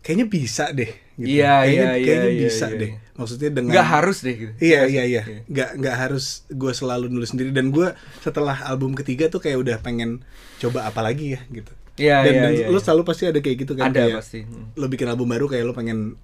kayaknya 0.00 0.26
bisa 0.26 0.72
deh 0.72 0.88
gitu. 1.14 1.28
Iya, 1.36 1.62
kayaknya, 1.62 1.68
iya, 1.68 1.88
kayaknya 2.00 2.30
iya, 2.32 2.40
bisa 2.42 2.66
iya, 2.66 2.80
deh 2.80 2.90
iya. 2.90 3.12
maksudnya 3.12 3.50
dengan 3.52 3.72
nggak 3.76 3.88
harus 3.92 4.18
deh 4.18 4.34
gitu 4.34 4.52
iya 4.58 4.80
iya 4.82 5.02
sih? 5.04 5.12
iya 5.12 5.22
nggak 5.44 5.70
nggak 5.78 5.96
harus 6.00 6.24
gue 6.48 6.72
selalu 6.72 7.06
nulis 7.06 7.28
sendiri 7.28 7.52
dan 7.52 7.68
gue 7.68 7.92
setelah 8.18 8.56
album 8.64 8.96
ketiga 8.96 9.28
tuh 9.28 9.38
kayak 9.38 9.60
udah 9.60 9.76
pengen 9.78 10.24
coba 10.56 10.88
apa 10.88 11.04
lagi 11.04 11.36
ya 11.36 11.40
gitu 11.52 11.72
Iya, 11.92 12.24
dan, 12.24 12.32
iya, 12.32 12.40
dan 12.40 12.52
iya, 12.56 12.66
lo 12.66 12.80
iya. 12.80 12.84
selalu 12.88 13.02
pasti 13.04 13.28
ada 13.28 13.38
kayak 13.38 13.56
gitu 13.60 13.72
kan 13.76 13.92
ada 13.92 14.08
kayak 14.08 14.16
pasti 14.16 14.40
Hmm. 14.42 14.72
lo 14.72 14.88
bikin 14.88 15.06
album 15.06 15.28
baru 15.28 15.44
kayak 15.44 15.64
lo 15.68 15.76
pengen 15.76 16.16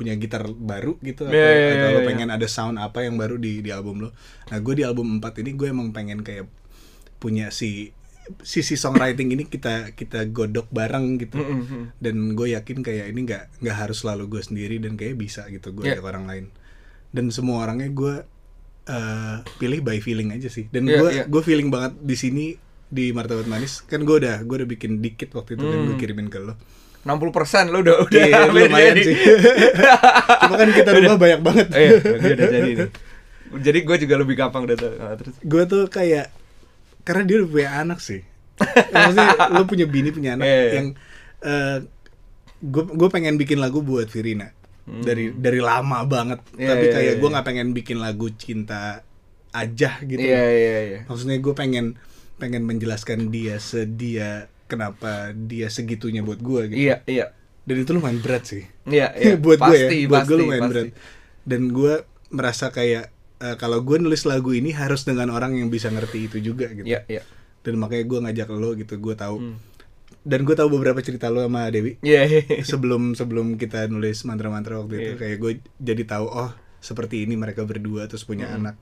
punya 0.00 0.16
gitar 0.16 0.48
baru 0.48 0.96
gitu 1.04 1.28
atau, 1.28 1.36
iya, 1.36 1.76
atau 1.76 1.88
iya, 1.92 1.94
lo 1.94 2.00
iya. 2.00 2.08
pengen 2.08 2.28
ada 2.32 2.48
sound 2.48 2.80
apa 2.80 3.04
yang 3.04 3.20
baru 3.20 3.36
di 3.36 3.60
di 3.60 3.68
album 3.68 4.08
lo. 4.08 4.16
Nah, 4.48 4.56
gue 4.64 4.80
di 4.80 4.84
album 4.88 5.20
4 5.20 5.44
ini 5.44 5.52
gue 5.52 5.68
emang 5.68 5.92
pengen 5.92 6.24
kayak 6.24 6.48
punya 7.20 7.52
si 7.52 7.92
sisi 8.40 8.80
songwriting 8.80 9.36
ini 9.36 9.44
kita 9.44 9.92
kita 9.92 10.24
godok 10.32 10.72
bareng 10.72 11.20
gitu. 11.20 11.36
Mm, 11.36 11.52
mm, 11.52 11.64
mm. 11.68 11.84
Dan 12.00 12.16
gue 12.32 12.56
yakin 12.56 12.80
kayak 12.80 13.12
ini 13.12 13.20
nggak 13.28 13.60
nggak 13.60 13.76
harus 13.76 14.00
selalu 14.00 14.32
gue 14.32 14.42
sendiri 14.42 14.80
dan 14.80 14.96
kayak 14.96 15.20
bisa 15.20 15.44
gitu 15.52 15.76
gue 15.76 15.84
ajak 15.84 16.06
orang 16.08 16.24
lain. 16.24 16.44
Dan 17.12 17.28
semua 17.28 17.68
orangnya 17.68 17.92
gue 17.92 18.24
eh, 18.88 19.36
pilih 19.60 19.84
by 19.84 20.00
feeling 20.00 20.32
aja 20.32 20.48
sih. 20.48 20.64
Dan 20.72 20.88
gue 20.88 21.10
iya. 21.12 21.28
gue 21.28 21.42
feeling 21.44 21.68
banget 21.68 21.92
di 22.00 22.16
sini 22.16 22.46
di 22.90 23.14
martabat 23.14 23.46
manis 23.46 23.86
kan 23.86 24.02
gue 24.02 24.16
udah 24.18 24.42
gue 24.42 24.56
udah 24.60 24.68
bikin 24.68 24.98
dikit 24.98 25.30
waktu 25.38 25.54
itu 25.54 25.62
dan 25.62 25.86
gue 25.86 25.94
Hmm. 25.94 26.02
kirimin 26.02 26.26
ke 26.26 26.42
lo 26.42 26.58
60% 27.00 27.32
lo 27.68 27.80
udah 27.80 27.96
udah 28.02 28.20
Iya, 28.22 28.40
lumayan 28.46 28.92
jadi. 28.92 29.02
sih. 29.02 29.16
Cuma 30.38 30.54
kan 30.54 30.68
kita 30.70 30.90
rumah 30.92 31.16
banyak 31.16 31.40
banget. 31.40 31.66
Eh, 31.72 31.88
udah 31.96 32.30
udah 32.30 32.48
jadi 32.48 32.70
nih. 32.76 32.88
Jadi 33.66 33.78
gue 33.82 33.96
juga 33.98 34.14
lebih 34.14 34.38
gampang 34.38 34.62
udah 34.62 34.76
tahu. 34.76 34.94
Nah, 34.94 35.14
terus. 35.18 35.34
gue 35.36 35.62
tuh 35.66 35.82
kayak 35.86 36.30
karena 37.02 37.22
dia 37.24 37.36
udah 37.38 37.50
punya 37.50 37.70
anak 37.76 37.98
sih 37.98 38.22
maksudnya 38.86 39.28
lo 39.50 39.64
punya 39.64 39.88
bini 39.88 40.12
punya 40.12 40.36
anak 40.36 40.44
Iya, 40.44 40.54
iya. 40.54 40.70
yang 40.76 40.86
gue 42.60 42.82
gue 42.86 43.08
pengen 43.08 43.34
bikin 43.34 43.56
lagu 43.56 43.80
buat 43.80 44.06
Virina 44.06 44.52
dari 44.86 45.32
dari 45.32 45.58
lama 45.58 46.04
banget 46.04 46.44
Hmm. 46.46 46.60
Iya, 46.60 46.68
tapi 46.68 46.84
iya, 46.84 46.92
kayak 46.92 47.08
iya. 47.08 47.18
gue 47.18 47.28
nggak 47.30 47.46
pengen 47.46 47.68
bikin 47.72 47.98
lagu 47.98 48.26
cinta 48.30 49.00
aja 49.50 49.90
gitu 50.02 50.20
Iya 50.20 50.44
iya 50.46 50.78
iya. 50.84 50.98
maksudnya 51.06 51.38
gue 51.38 51.54
pengen 51.56 51.96
pengen 52.36 52.62
menjelaskan 52.62 53.30
dia 53.30 53.56
sedia 53.56 54.46
kenapa 54.70 55.10
dia 55.34 55.66
segitunya 55.66 56.22
buat 56.22 56.38
gue 56.38 56.70
gitu 56.70 56.78
Iya 56.80 57.02
iya. 57.04 57.26
dan 57.62 57.76
itu 57.76 57.90
lumayan 57.90 58.18
berat 58.18 58.46
sih 58.46 58.62
Iya 58.86 59.10
iya. 59.18 59.34
buat 59.34 59.58
gue 59.58 59.66
pasti, 59.74 59.96
ya 59.96 60.06
buat 60.06 60.16
pasti, 60.16 60.28
gue 60.28 60.36
lumayan 60.38 60.62
pasti. 60.62 60.70
berat 60.72 60.86
dan 61.42 61.60
gue 61.68 61.94
merasa 62.30 62.66
kayak 62.68 63.04
eh, 63.38 63.56
kalau 63.56 63.80
gue 63.80 63.96
nulis 63.96 64.22
lagu 64.22 64.50
ini 64.50 64.70
harus 64.70 65.02
dengan 65.02 65.28
orang 65.28 65.52
yang 65.52 65.66
bisa 65.66 65.88
ngerti 65.88 66.30
itu 66.30 66.38
juga 66.40 66.70
gitu 66.70 66.86
Iya 66.86 67.02
iya. 67.04 67.22
dan 67.60 67.74
makanya 67.76 68.06
gue 68.06 68.18
ngajak 68.22 68.48
lo 68.52 68.70
gitu 68.72 68.94
gue 68.96 69.14
tahu 69.14 69.36
Hmm. 69.36 69.56
dan 70.22 70.40
gue 70.42 70.52
tahu 70.52 70.68
beberapa 70.70 71.00
cerita 71.00 71.26
lo 71.26 71.40
sama 71.40 71.66
Dewi 71.68 71.98
Iya 72.00 72.22
iya. 72.24 72.42
sebelum 72.70 73.12
sebelum 73.12 73.56
kita 73.56 73.84
nulis 73.86 74.22
mantra-mantra 74.22 74.78
waktu 74.78 74.94
itu 74.96 75.10
Iya. 75.10 75.18
kayak 75.18 75.36
gue 75.38 75.52
jadi 75.76 76.02
tahu 76.06 76.26
oh 76.26 76.50
seperti 76.78 77.22
ini 77.22 77.34
mereka 77.34 77.62
berdua 77.62 78.06
terus 78.06 78.22
punya 78.22 78.46
Hmm. 78.46 78.62
anak 78.62 78.76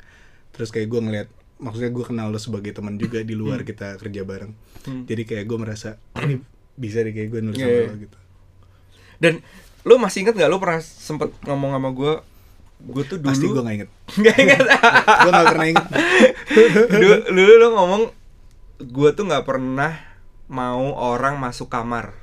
terus 0.51 0.69
kayak 0.69 0.87
gue 0.87 1.01
ngeliat 1.01 1.29
maksudnya 1.59 1.89
gue 1.89 2.05
kenal 2.05 2.29
lo 2.29 2.37
sebagai 2.37 2.71
teman 2.71 2.95
juga 2.95 3.21
di 3.21 3.33
luar 3.33 3.63
kita 3.63 3.97
kerja 3.97 4.23
bareng 4.23 4.53
Hmm. 4.81 5.05
jadi 5.05 5.23
kayak 5.23 5.45
gue 5.45 5.59
merasa 5.59 5.99
"Oh, 6.13 6.23
ini 6.23 6.39
bisa 6.73 7.01
deh 7.01 7.11
kayak 7.11 7.29
gue 7.29 7.41
nulis 7.41 7.57
Iya, 7.57 7.67
sama 7.67 7.75
iya. 7.75 7.85
lo 7.85 7.95
gitu 7.99 8.19
Dan 9.17 9.33
lu 9.83 9.95
masih 9.97 10.23
inget 10.23 10.35
nggak 10.35 10.47
lu 10.47 10.57
pernah 10.57 10.79
sempet 10.79 11.29
ngomong 11.43 11.71
sama 11.73 11.91
gue 11.91 12.13
gue 12.81 13.03
tuh 13.05 13.19
dulu 13.19 13.29
pasti 13.29 13.45
gue 13.45 13.59
nggak 13.59 13.77
inget 13.77 13.91
nggak 14.21 14.37
inget 14.39 14.61
gue 15.19 15.31
nggak 15.31 15.49
pernah 15.51 15.67
inget 15.69 15.87
dulu, 16.89 17.15
dulu 17.29 17.53
lu 17.57 17.69
ngomong 17.73 18.03
gue 18.81 19.11
tuh 19.13 19.25
nggak 19.25 19.45
pernah 19.45 19.93
mau 20.47 20.87
orang 20.95 21.37
masuk 21.37 21.67
kamar 21.67 22.15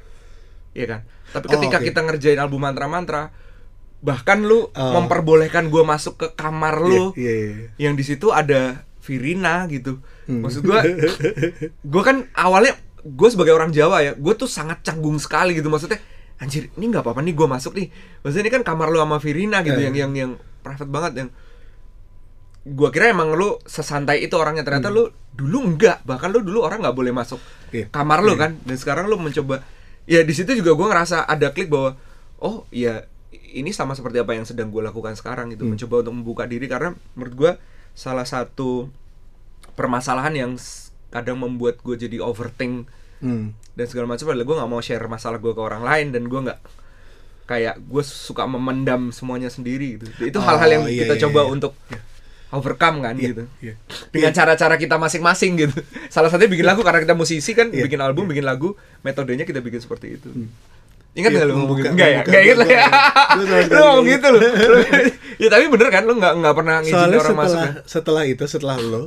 Iya 0.72 0.86
kan 0.90 1.02
tapi 1.28 1.46
Oh, 1.46 1.52
ketika 1.54 1.78
oke. 1.78 1.86
kita 1.86 2.00
ngerjain 2.02 2.40
album 2.40 2.62
mantra 2.62 2.88
mantra 2.88 3.24
bahkan 4.00 4.40
lu 4.40 4.70
Oh. 4.70 4.92
memperbolehkan 4.94 5.68
gue 5.68 5.84
masuk 5.84 6.16
ke 6.16 6.28
kamar 6.34 6.80
lu 6.80 7.12
Iya, 7.14 7.32
iya, 7.32 7.48
iya. 7.52 7.68
yang 7.82 7.94
di 7.94 8.02
situ 8.02 8.30
ada 8.30 8.88
Virina 9.06 9.70
gitu 9.70 10.02
Hmm. 10.26 10.42
maksud 10.42 10.62
gue 10.62 10.80
gue 11.86 12.04
kan 12.04 12.26
awalnya 12.34 12.74
gue 13.00 13.30
sebagai 13.30 13.54
orang 13.54 13.70
Jawa 13.70 14.02
ya 14.02 14.12
gue 14.12 14.34
tuh 14.34 14.50
sangat 14.50 14.82
canggung 14.82 15.16
sekali 15.16 15.54
gitu 15.54 15.70
maksudnya 15.70 16.02
anjir 16.36 16.74
ini 16.74 16.90
nggak 16.90 17.00
apa-apa 17.00 17.22
nih 17.22 17.32
gue 17.32 17.48
masuk 17.48 17.74
nih 17.74 17.88
maksudnya 18.20 18.44
ini 18.44 18.52
kan 18.52 18.64
kamar 18.66 18.90
lu 18.90 18.98
sama 18.98 19.18
Virina 19.18 19.62
gitu 19.62 19.78
Eh. 19.78 19.86
yang 19.86 19.96
yang 19.96 20.12
yang 20.12 20.32
private 20.60 20.90
banget 20.90 21.14
yang 21.16 21.30
gue 22.66 22.90
kira 22.90 23.14
emang 23.14 23.30
lu 23.32 23.62
sesantai 23.62 24.20
itu 24.20 24.34
orangnya 24.34 24.66
ternyata 24.66 24.90
lu 24.90 25.06
dulu 25.32 25.62
enggak 25.64 26.02
bahkan 26.02 26.34
lu 26.34 26.42
dulu 26.42 26.66
orang 26.66 26.82
nggak 26.82 26.98
boleh 26.98 27.14
masuk 27.14 27.38
Iya. 27.70 27.88
kamar 27.88 28.20
lu 28.20 28.34
Iya. 28.34 28.42
kan 28.42 28.52
dan 28.60 28.76
sekarang 28.76 29.06
lu 29.06 29.16
mencoba 29.16 29.62
ya 30.04 30.20
di 30.20 30.34
situ 30.34 30.58
juga 30.58 30.74
gue 30.74 30.88
ngerasa 30.88 31.24
ada 31.24 31.54
klik 31.54 31.70
bahwa 31.70 31.94
oh 32.40 32.66
iya 32.70 33.06
ini 33.54 33.70
sama 33.70 33.94
seperti 33.94 34.18
apa 34.18 34.34
yang 34.34 34.44
sedang 34.44 34.68
gue 34.68 34.82
lakukan 34.82 35.14
sekarang 35.14 35.54
gitu 35.54 35.64
Hmm. 35.64 35.78
mencoba 35.78 36.02
untuk 36.02 36.14
membuka 36.16 36.44
diri 36.44 36.66
karena 36.66 36.90
menurut 37.14 37.36
gue 37.36 37.52
salah 37.96 38.28
satu 38.28 38.92
permasalahan 39.74 40.36
yang 40.36 40.52
kadang 41.08 41.40
membuat 41.40 41.80
gue 41.80 41.96
jadi 41.98 42.20
overthink 42.20 42.92
Hmm. 43.16 43.56
dan 43.74 43.88
segala 43.88 44.12
macam 44.12 44.28
adalah 44.28 44.44
gue 44.44 44.56
nggak 44.60 44.70
mau 44.70 44.84
share 44.84 45.08
masalah 45.08 45.40
gue 45.40 45.50
ke 45.50 45.62
orang 45.64 45.82
lain 45.82 46.12
dan 46.12 46.28
gue 46.28 46.36
nggak 46.36 46.60
kayak 47.48 47.80
gue 47.80 48.04
suka 48.04 48.44
memendam 48.44 49.10
semuanya 49.10 49.48
sendiri 49.48 49.96
gitu. 49.96 50.06
Itu 50.20 50.38
Oh, 50.38 50.46
hal-hal 50.46 50.70
yang 50.70 50.84
iya, 50.86 51.08
kita 51.08 51.16
iya, 51.16 51.22
coba 51.24 51.42
iya. 51.42 51.50
untuk 51.50 51.74
overcome 52.52 52.98
kan 53.00 53.16
Iya, 53.16 53.24
gitu. 53.32 53.44
iya. 53.64 53.74
dengan 54.12 54.32
cara-cara 54.32 54.76
kita 54.76 55.00
masing-masing 55.00 55.52
gitu. 55.58 55.78
Salah 56.12 56.28
satunya 56.28 56.52
bikin 56.52 56.68
lagu 56.68 56.84
karena 56.84 57.00
kita 57.02 57.16
musisi 57.16 57.56
kan 57.56 57.72
Iya, 57.72 57.88
bikin 57.88 58.04
album 58.04 58.28
bikin 58.28 58.44
lagu 58.44 58.76
metodenya 59.00 59.48
kita 59.48 59.64
bikin 59.64 59.80
seperti 59.80 60.20
itu 60.20 60.30
Ingat 61.16 61.30
Iya, 61.30 61.38
nggak 61.38 61.48
lu 61.48 61.54
ngomong 61.54 61.64
membuka- 61.66 61.82
gitu? 61.82 61.94
Enggak 61.94 62.10
ya? 62.10 62.20
Enggak 62.22 62.42
inget 62.42 62.58
lah 62.58 62.70
ya? 62.70 62.84
Lu 63.66 63.82
ngomong 63.82 64.06
gitu 64.06 64.28
loh 64.30 64.42
Ya 65.36 65.48
tapi 65.50 65.66
bener 65.68 65.88
kan? 65.90 66.04
Lu 66.04 66.14
nggak 66.14 66.34
nggak 66.38 66.54
pernah 66.54 66.76
ngizinin 66.80 66.96
soalnya 66.98 67.18
orang 67.18 67.38
masuk 67.38 67.56
setelah 67.56 67.66
kan? 67.66 67.84
setelah 67.86 68.24
itu 68.26 68.44
setelah 68.46 68.78
lo 68.78 69.04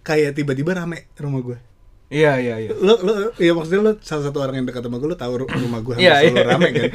kayak 0.00 0.30
tiba-tiba 0.32 0.72
rame 0.74 1.08
rumah 1.14 1.40
gue 1.42 1.58
Iya 2.08 2.32
iya 2.36 2.54
iya 2.58 2.70
lo 2.74 2.98
lo 2.98 3.12
ya 3.36 3.52
maksudnya 3.52 3.80
lo 3.80 3.92
salah 4.00 4.26
satu 4.26 4.38
orang 4.38 4.58
yang 4.58 4.66
dekat 4.66 4.82
sama 4.82 4.96
gue 4.96 5.06
lo 5.06 5.14
tahu 5.14 5.32
ru- 5.38 5.52
rumah 5.54 5.80
gue 5.80 5.94
Iya, 5.96 6.14
selalu 6.18 6.34
iya. 6.34 6.44
rame 6.44 6.68
kan 6.70 6.88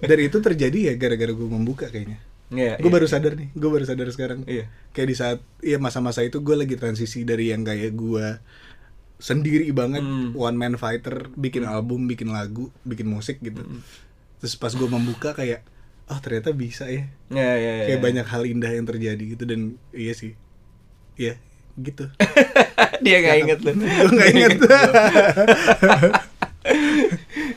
dan 0.00 0.18
itu 0.20 0.36
terjadi 0.40 0.78
ya 0.80 0.92
gara-gara 0.96 1.28
gue 1.30 1.44
membuka 1.46 1.86
kayaknya 1.86 2.18
Iya 2.48 2.74
gue 2.74 2.82
iya. 2.82 2.94
baru 2.94 3.04
sadar 3.04 3.34
nih 3.34 3.50
gue 3.52 3.68
baru 3.68 3.84
sadar 3.84 4.06
sekarang 4.08 4.46
Iya. 4.46 4.70
kayak 4.90 5.08
di 5.08 5.14
saat 5.14 5.38
ya 5.60 5.76
masa-masa 5.76 6.22
itu 6.22 6.40
gue 6.40 6.56
lagi 6.56 6.74
transisi 6.74 7.22
dari 7.22 7.50
yang 7.50 7.62
kayak 7.62 7.92
gue 7.92 8.26
sendiri 9.16 9.72
banget. 9.72 10.04
Hmm. 10.04 10.36
one 10.36 10.56
man 10.56 10.76
fighter 10.76 11.32
bikin 11.36 11.64
album 11.64 12.04
bikin 12.04 12.28
lagu 12.32 12.68
bikin 12.84 13.08
musik 13.08 13.40
gitu. 13.40 13.64
Hmm. 13.64 13.80
terus 14.36 14.52
pas 14.60 14.68
gue 14.68 14.84
membuka 14.84 15.32
kayak 15.32 15.64
oh 16.06 16.18
ternyata 16.20 16.52
bisa 16.52 16.86
ya. 16.86 17.08
Iya 17.32 17.52
iya 17.56 17.72
iya. 17.82 17.84
kayak 17.90 18.02
banyak 18.04 18.26
hal 18.28 18.42
indah 18.44 18.70
yang 18.70 18.86
terjadi 18.86 19.22
gitu 19.36 19.44
dan 19.48 19.80
iya 19.96 20.12
sih. 20.12 20.36
Iya 21.16 21.40
gitu. 21.80 22.04
Dia 23.04 23.16
nggak 23.20 23.36
inget 23.44 23.58
lu. 23.60 23.72
Gue 24.00 24.10
nggak 24.16 24.30
inget 24.32 24.56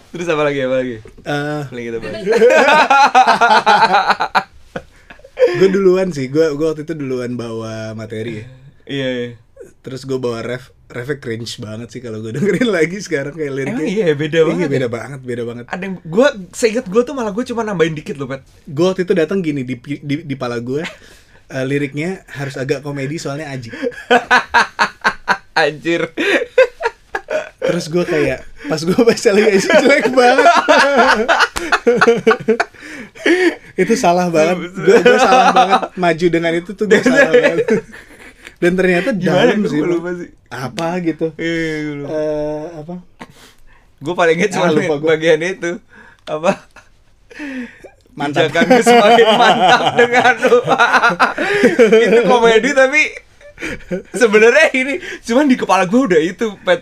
Terus 0.10 0.28
apa 0.30 0.44
lagi 0.44 0.60
apa 0.66 0.76
lagi? 0.84 0.96
Eh, 1.02 1.62
Paling 1.72 1.86
kita 1.88 1.98
bahas 2.02 2.24
gue 5.50 5.70
duluan 5.72 6.12
sih. 6.14 6.28
Gue 6.30 6.52
gue 6.54 6.68
waktu 6.68 6.84
itu 6.86 6.94
duluan 6.94 7.40
bawa 7.40 7.96
materi 7.96 8.44
ya. 8.44 8.46
Iya 8.86 9.08
iya. 9.10 9.30
Terus 9.82 10.04
gue 10.06 10.20
bawa 10.20 10.44
ref 10.44 10.76
refnya 10.90 11.18
cringe 11.22 11.54
banget 11.62 11.88
sih 11.94 12.02
kalau 12.02 12.18
gue 12.26 12.34
dengerin 12.38 12.70
lagi 12.70 12.98
sekarang 12.98 13.38
kayak 13.38 13.54
liriknya. 13.54 13.86
Emang 13.86 13.94
iya? 13.94 14.08
Beda 14.18 14.40
iya 14.42 14.48
banget 14.50 14.68
beda 14.70 14.88
ya? 14.88 14.90
banget 14.90 15.20
beda 15.22 15.44
banget. 15.46 15.66
Ada 15.70 15.84
yang 15.86 15.96
gue 16.02 16.28
seinget 16.52 16.86
gue 16.90 17.02
tuh 17.06 17.14
malah 17.14 17.32
gue 17.32 17.46
cuma 17.46 17.62
nambahin 17.62 17.94
dikit 17.94 18.18
loh 18.18 18.26
Pat. 18.26 18.42
Gue 18.66 18.86
waktu 18.90 19.06
itu 19.06 19.14
datang 19.14 19.40
gini 19.46 19.62
di 19.62 19.78
di, 19.80 20.16
di 20.26 20.36
pala 20.36 20.58
gue 20.58 20.82
eh, 21.54 21.66
liriknya 21.66 22.26
harus 22.34 22.58
agak 22.58 22.82
komedi 22.82 23.22
soalnya 23.22 23.54
aji. 23.54 23.70
Anjir. 25.62 26.10
Terus 27.60 27.86
gue 27.86 28.02
kayak 28.02 28.42
pas 28.66 28.82
gue 28.82 28.98
baca 28.98 29.30
lagi 29.30 29.46
aji 29.46 29.68
jelek 29.70 30.06
banget. 30.10 30.48
Itu 33.78 33.94
salah 33.94 34.34
banget. 34.34 34.74
Gue 34.74 34.98
gue 35.06 35.20
salah 35.22 35.54
banget 35.54 35.82
maju 35.94 36.26
dengan 36.34 36.52
itu 36.58 36.74
tuh 36.74 36.90
gue 36.90 36.98
salah 37.06 37.30
banget 37.30 37.86
dan 38.60 38.72
ternyata 38.76 39.10
dalam 39.12 39.64
sih 39.64 39.80
lupa 39.80 40.12
sih. 40.14 40.30
apa 40.48 40.88
gitu. 41.00 41.32
Iya 41.34 41.56
gue 41.82 41.96
lupa. 41.98 42.10
Eh 42.12 42.66
apa? 42.76 42.96
Gue 44.00 44.14
paling 44.14 44.36
inget 44.36 44.52
cuma 44.52 44.68
Ah, 44.68 44.74
lupa 44.74 44.96
gua. 44.96 45.08
bagian 45.14 45.40
itu. 45.40 45.80
Apa? 46.24 46.52
Mantap. 48.12 48.52
Semakin 48.52 49.28
mantap 49.34 49.84
denganmu 49.96 50.58
Itu 52.04 52.20
komedi 52.26 52.70
tapi 52.74 53.02
sebenarnya 54.12 54.66
ini 54.74 54.98
cuman 55.22 55.46
di 55.46 55.54
kepala 55.54 55.84
gue 55.84 56.00
udah 56.06 56.18
itu 56.18 56.54
pet. 56.60 56.82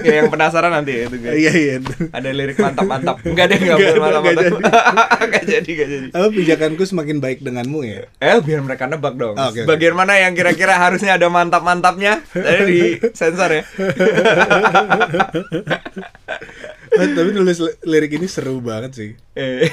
Ya 0.00 0.18
yang 0.18 0.28
penasaran 0.28 0.70
nanti 0.70 0.92
ya 0.92 1.00
itu 1.04 1.16
guys 1.16 1.34
iya 1.34 1.50
iya 1.52 1.74
ada 2.08 2.28
lirik 2.28 2.56
mantap 2.56 2.84
mantap 2.84 3.16
enggak 3.22 3.44
deh 3.48 3.56
enggak 3.58 3.74
Nggak 3.74 3.88
bukan 3.88 3.92
ada, 3.92 4.00
mantap 4.00 4.22
nggak 4.22 4.50
mantap 4.52 5.18
enggak 5.20 5.42
jadi 5.44 5.70
enggak 5.72 5.88
jadi. 5.88 6.06
Apa 6.10 6.26
pijakanku 6.28 6.82
semakin 6.84 7.16
baik 7.18 7.38
denganmu 7.40 7.78
ya? 7.82 8.00
Eh 8.18 8.38
biar 8.38 8.60
mereka 8.60 8.86
nebak 8.86 9.14
dong. 9.14 9.34
Oh, 9.34 9.48
oke, 9.48 9.58
oke. 9.58 9.66
bagian 9.66 9.92
mana 9.92 10.16
yang 10.16 10.32
kira-kira 10.32 10.76
harusnya 10.76 11.14
ada 11.14 11.26
mantap 11.26 11.60
mantapnya 11.60 12.20
tadi 12.28 12.64
di 12.64 12.80
sensor 13.14 13.50
ya. 13.52 13.62
Eh, 16.92 17.08
tapi 17.10 17.28
nulis 17.32 17.58
li- 17.58 17.78
lirik 17.82 18.12
ini 18.12 18.26
seru 18.26 18.60
banget 18.60 18.90
sih. 18.92 19.10
Eh. 19.32 19.64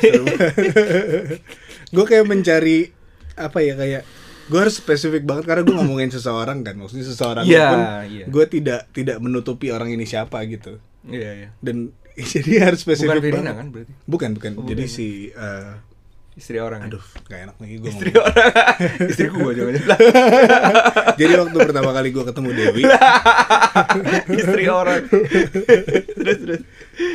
gue 1.90 2.06
kayak 2.06 2.24
mencari 2.24 2.94
apa 3.34 3.60
ya 3.60 3.74
kayak 3.74 4.02
gue 4.50 4.60
harus 4.60 4.76
spesifik 4.76 5.24
banget 5.24 5.46
karena 5.46 5.62
gue 5.62 5.76
ngomongin 5.76 6.10
seseorang 6.10 6.62
kan 6.62 6.74
maksudnya 6.74 7.06
seseorang 7.06 7.46
Iya, 7.46 7.68
pun 7.68 7.80
iya. 8.10 8.26
gue 8.26 8.46
tidak 8.50 8.90
tidak 8.90 9.18
menutupi 9.18 9.70
orang 9.70 9.90
ini 9.90 10.04
siapa 10.04 10.42
gitu. 10.44 10.82
Iya 11.02 11.30
iya. 11.36 11.50
Dan 11.62 11.94
jadi 12.34 12.66
harus 12.66 12.82
spesifik 12.82 13.22
bukan 13.24 13.34
banget. 13.40 13.56
kan 13.56 13.68
berarti? 13.70 13.92
Bukan 14.04 14.30
bukan. 14.34 14.52
Oh, 14.56 14.66
jadi 14.66 14.84
bukan. 14.84 14.92
si 14.92 15.08
eh, 15.30 15.72
istri 16.34 16.56
orang 16.58 16.82
ya? 16.82 16.88
aduh 16.90 17.06
gak 17.26 17.40
enak 17.42 17.56
lagi 17.58 17.76
gue 17.78 17.90
istri 17.90 18.10
orang. 18.12 18.36
Istriku 19.12 19.38
gue 19.42 19.54
jangan 19.54 19.74
jangan 19.76 20.00
jadi 21.20 21.34
waktu 21.38 21.58
pertama 21.60 21.90
kali 21.92 22.10
gue 22.10 22.24
ketemu 22.24 22.50
Dewi. 22.54 22.84
Istri 24.32 24.64
orang. 24.68 25.04
Terus 26.16 26.38
terus. 26.40 26.62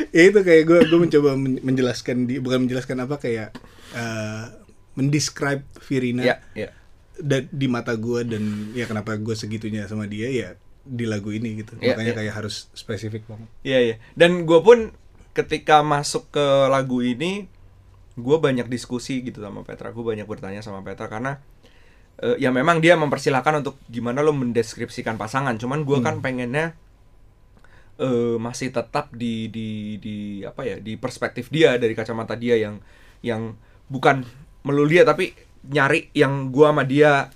Ya 0.09 0.23
itu 0.25 0.39
kayak 0.39 0.63
gue 0.63 0.79
gue 0.85 0.99
mencoba 0.99 1.29
men- 1.35 1.61
menjelaskan 1.61 2.25
di 2.25 2.37
bukan 2.37 2.65
menjelaskan 2.65 2.97
apa 3.01 3.15
kayak 3.17 3.49
eh 3.93 4.43
mendescribe 4.93 5.65
Virina. 5.81 6.23
Ya 6.23 6.35
ya 6.53 6.69
da- 7.19 7.47
di 7.47 7.67
mata 7.67 7.95
gue 7.95 8.21
dan 8.25 8.43
ya 8.73 8.85
kenapa 8.85 9.15
gue 9.15 9.33
segitunya 9.33 9.87
sama 9.87 10.05
dia 10.05 10.27
ya 10.27 10.49
di 10.85 11.03
lagu 11.09 11.33
ini 11.33 11.65
gitu 11.65 11.75
Iya, 11.81 11.95
makanya 11.97 12.13
iya. 12.13 12.19
kayak 12.21 12.33
harus 12.37 12.69
spesifik 12.77 13.25
banget 13.25 13.49
Iya 13.65 13.79
iya. 13.81 13.95
Dan 14.13 14.45
gue 14.45 14.59
pun 14.61 14.93
ketika 15.33 15.81
masuk 15.81 16.31
ke 16.31 16.45
lagu 16.69 17.01
ini, 17.01 17.49
gue 18.15 18.37
banyak 18.39 18.69
diskusi 18.69 19.19
gitu 19.19 19.43
sama 19.43 19.65
Petra. 19.67 19.91
Gue 19.91 20.05
banyak 20.05 20.23
bertanya 20.23 20.61
sama 20.61 20.79
Petra 20.85 21.09
karena 21.09 21.41
eh, 22.21 22.39
ya 22.39 22.53
memang 22.53 22.79
dia 22.79 22.95
mempersilahkan 22.95 23.59
untuk 23.59 23.75
gimana 23.91 24.23
lo 24.23 24.31
mendeskripsikan 24.31 25.19
pasangan 25.19 25.59
cuman 25.59 25.83
gua 25.83 25.99
kan 25.99 26.23
pengennya 26.23 26.71
eh 27.95 28.35
masih 28.35 28.75
tetap 28.75 29.07
di 29.15 29.47
di 29.47 29.95
di 30.03 30.15
apa 30.43 30.67
ya 30.67 30.75
di 30.83 30.99
perspektif 30.99 31.47
dia 31.47 31.79
dari 31.79 31.95
kacamata 31.95 32.35
dia 32.35 32.59
yang 32.59 32.83
yang 33.23 33.55
bukan 33.87 34.27
melulu 34.67 34.91
dia 34.91 35.03
tapi 35.07 35.31
nyari 35.67 36.09
yang 36.11 36.49
gua 36.49 36.69
sama 36.69 36.83
dia 36.83 37.29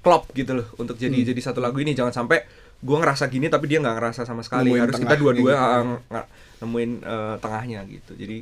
klop 0.00 0.28
gitu 0.32 0.52
loh 0.54 0.66
untuk 0.76 0.94
jadi 0.94 1.14
Hmm. 1.14 1.26
jadi 1.26 1.40
satu 1.42 1.58
lagu 1.58 1.76
ini 1.76 1.92
jangan 1.92 2.12
sampai 2.12 2.42
gua 2.78 2.98
ngerasa 2.98 3.26
gini 3.26 3.46
tapi 3.46 3.66
dia 3.66 3.78
nggak 3.78 3.94
ngerasa 3.94 4.22
sama 4.22 4.42
sekali 4.42 4.68
Nemuin 4.68 4.82
harus 4.82 4.96
kita 4.98 5.14
dua-dua 5.14 5.50
gitu. 5.50 5.56
ah, 5.56 5.82
nggak 6.08 6.26
nemuin 6.58 6.90
eh, 7.00 7.34
tengahnya 7.38 7.80
gitu 7.86 8.12
jadi 8.12 8.36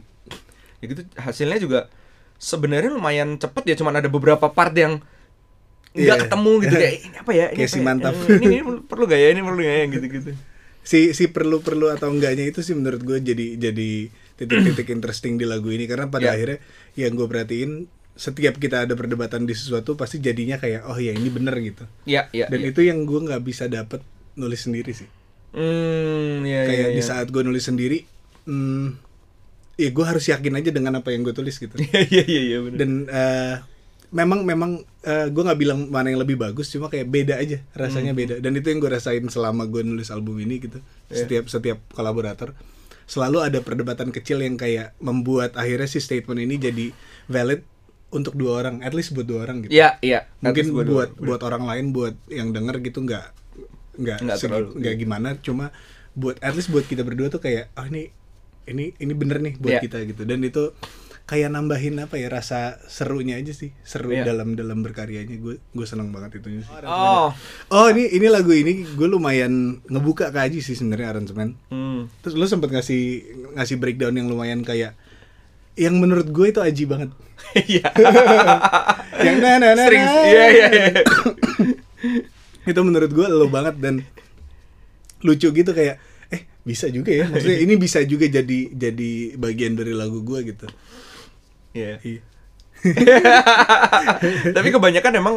ya 0.76 0.84
gitu 0.86 1.02
hasilnya 1.14 1.58
juga 1.58 1.80
sebenarnya 2.36 2.90
lumayan 2.90 3.36
cepet 3.36 3.64
ya 3.66 3.76
cuman 3.76 3.94
ada 3.94 4.08
beberapa 4.08 4.48
part 4.48 4.72
yang 4.72 5.04
nggak 5.90 6.16
Iya. 6.16 6.22
ketemu 6.24 6.52
gitu 6.60 6.74
kayak 6.76 6.94
ini 7.02 7.16
apa 7.18 7.32
ya 7.34 7.46
ini 7.46 7.56
Kayak 7.56 7.66
apa 7.66 7.74
si 7.74 7.78
ya? 7.78 7.84
mantap. 7.84 8.14
Eh, 8.14 8.38
ini, 8.38 8.46
ini 8.46 8.58
perlu 8.80 9.04
gak 9.04 9.18
ya 9.18 9.28
ini 9.28 9.40
perlu 9.42 9.60
gak 9.60 9.74
ya 9.74 9.84
gitu 9.90 10.06
gitu 10.08 10.30
si 10.80 11.00
si 11.12 11.24
perlu 11.26 11.60
perlu 11.60 11.86
atau 11.88 12.08
enggaknya 12.08 12.46
itu 12.46 12.60
sih 12.60 12.72
menurut 12.72 13.02
gue 13.02 13.18
jadi 13.20 13.46
jadi 13.58 13.90
titik-titik 14.34 14.88
interesting 14.88 15.36
di 15.36 15.44
lagu 15.44 15.68
ini 15.68 15.84
karena 15.84 16.08
pada 16.08 16.26
Ya. 16.26 16.32
akhirnya 16.32 16.58
yang 16.94 17.12
gue 17.12 17.26
perhatiin 17.26 17.70
setiap 18.20 18.60
kita 18.60 18.84
ada 18.84 18.92
perdebatan 18.92 19.48
di 19.48 19.56
sesuatu 19.56 19.96
pasti 19.96 20.20
jadinya 20.20 20.60
kayak 20.60 20.84
oh 20.84 20.98
ya 21.00 21.16
ini 21.16 21.32
bener 21.32 21.56
gitu 21.64 21.88
ya 22.04 22.28
ya 22.36 22.52
dan 22.52 22.60
ya. 22.60 22.68
itu 22.68 22.84
yang 22.84 23.08
gue 23.08 23.16
nggak 23.16 23.40
bisa 23.40 23.64
dapet 23.64 24.04
nulis 24.36 24.60
sendiri 24.68 24.92
sih 24.92 25.08
hmm 25.56 26.44
ya 26.44 26.60
kayak 26.68 26.88
ya, 26.92 26.96
di 27.00 27.02
ya. 27.02 27.08
saat 27.08 27.32
gue 27.32 27.40
nulis 27.40 27.64
sendiri 27.64 28.04
hmm, 28.44 28.86
ya 29.80 29.88
gue 29.88 30.04
harus 30.04 30.28
yakin 30.28 30.52
aja 30.60 30.68
dengan 30.68 31.00
apa 31.00 31.16
yang 31.16 31.24
gue 31.24 31.32
tulis 31.32 31.56
gitu 31.56 31.80
Iya 31.80 32.00
iya 32.12 32.22
iya 32.28 32.42
iya 32.44 32.58
bener. 32.60 32.76
dan 32.76 32.90
eh, 33.08 33.54
memang 34.12 34.44
memang 34.44 34.70
gue 35.06 35.42
nggak 35.46 35.56
bilang 35.56 35.88
mana 35.88 36.12
yang 36.12 36.20
lebih 36.20 36.36
bagus 36.36 36.68
cuma 36.68 36.92
kayak 36.92 37.08
beda 37.08 37.40
aja 37.40 37.64
rasanya 37.72 38.12
beda 38.12 38.36
dan 38.44 38.52
itu 38.52 38.68
yang 38.68 38.84
gue 38.84 38.92
rasain 38.92 39.24
selama 39.32 39.64
gue 39.64 39.80
nulis 39.80 40.12
album 40.12 40.36
ini 40.44 40.60
gitu 40.60 40.76
Iya. 41.08 41.24
setiap 41.24 41.44
setiap 41.48 41.78
kolaborator 41.96 42.52
selalu 43.08 43.42
ada 43.42 43.58
perdebatan 43.64 44.12
kecil 44.12 44.44
yang 44.44 44.60
kayak 44.60 44.92
membuat 45.00 45.56
akhirnya 45.56 45.88
si 45.88 45.98
statement 46.04 46.36
ini 46.36 46.60
jadi 46.60 46.86
valid 47.26 47.64
untuk 48.10 48.34
dua 48.34 48.58
orang 48.58 48.80
at 48.80 48.90
least 48.90 49.10
buat 49.10 49.24
dua 49.24 49.44
orang 49.44 49.62
gitu 49.62 49.72
Iya 49.72 49.98
iya. 50.00 50.20
mungkin 50.38 50.66
gua 50.68 50.82
buat 50.82 51.10
doang. 51.10 51.26
buat 51.26 51.40
orang 51.42 51.62
lain 51.64 51.84
buat 51.90 52.14
yang 52.26 52.50
denger 52.50 52.82
gitu 52.82 53.00
nggak 53.00 53.26
nggak 53.96 54.18
Nggak 54.20 54.94
iya. 54.94 54.98
gimana 54.98 55.38
cuma 55.38 55.70
buat 56.12 56.36
at 56.38 56.52
least 56.52 56.68
buat 56.68 56.82
kita 56.82 57.00
berdua 57.00 57.28
tuh 57.28 57.38
kayak 57.38 57.70
oh 57.72 57.86
ini 57.86 58.10
ini 58.66 58.94
ini 58.96 59.12
bener 59.12 59.38
nih 59.38 59.54
buat 59.56 59.72
Iya. 59.72 59.80
kita 59.80 59.98
gitu 60.04 60.22
dan 60.24 60.40
itu 60.40 60.74
kayak 61.22 61.46
nambahin 61.48 61.94
apa 62.00 62.18
ya 62.18 62.26
rasa 62.26 62.82
serunya 62.84 63.38
aja 63.38 63.52
sih 63.52 63.70
seru 63.80 64.10
Iya. 64.10 64.26
dalam 64.26 64.52
dalam 64.52 64.82
berkaryanya 64.82 65.38
gue 65.38 65.62
gue 65.62 65.86
seneng 65.86 66.10
banget 66.10 66.42
itunya 66.42 66.58
sih 66.60 66.70
Oh. 66.82 67.30
oh 67.68 67.86
ini 67.88 68.10
ini 68.10 68.26
lagu 68.26 68.50
ini 68.50 68.82
gue 68.88 69.06
lumayan 69.06 69.78
ngebuka 69.84 70.28
ke 70.28 70.38
Aji 70.40 70.58
sih 70.58 70.74
sebenarnya 70.74 71.14
aransemen 71.14 71.54
Hmm. 71.68 72.10
terus 72.18 72.34
lu 72.34 72.42
sempet 72.44 72.68
ngasih 72.68 73.02
ngasih 73.54 73.78
breakdown 73.78 74.10
yang 74.12 74.26
lumayan 74.26 74.60
kayak 74.60 74.98
yang 75.76 75.94
menurut 75.96 76.26
gue 76.26 76.46
itu 76.48 76.58
Aji 76.58 76.84
banget 76.84 77.14
Iya. 77.50 77.88
yang 79.26 79.36
na 79.42 79.50
na 79.58 79.68
na. 79.74 79.84
Iya 79.90 80.44
iya 80.50 80.66
iya. 80.70 81.02
itu 82.70 82.80
menurut 82.86 83.10
gue 83.10 83.26
lo 83.26 83.50
banget 83.50 83.76
dan 83.82 84.04
lucu 85.20 85.50
gitu 85.50 85.70
kayak 85.74 85.98
eh 86.30 86.46
bisa 86.62 86.86
juga 86.88 87.10
ya 87.10 87.26
maksudnya 87.26 87.58
ini 87.60 87.74
bisa 87.74 87.98
juga 88.06 88.30
jadi 88.30 88.70
jadi 88.70 89.34
bagian 89.36 89.74
dari 89.74 89.92
lagu 89.92 90.22
gue 90.22 90.40
gitu 90.46 90.66
Iya. 91.70 91.98
iya 92.02 92.22
Tapi 94.56 94.68
kebanyakan 94.72 95.12
emang 95.20 95.36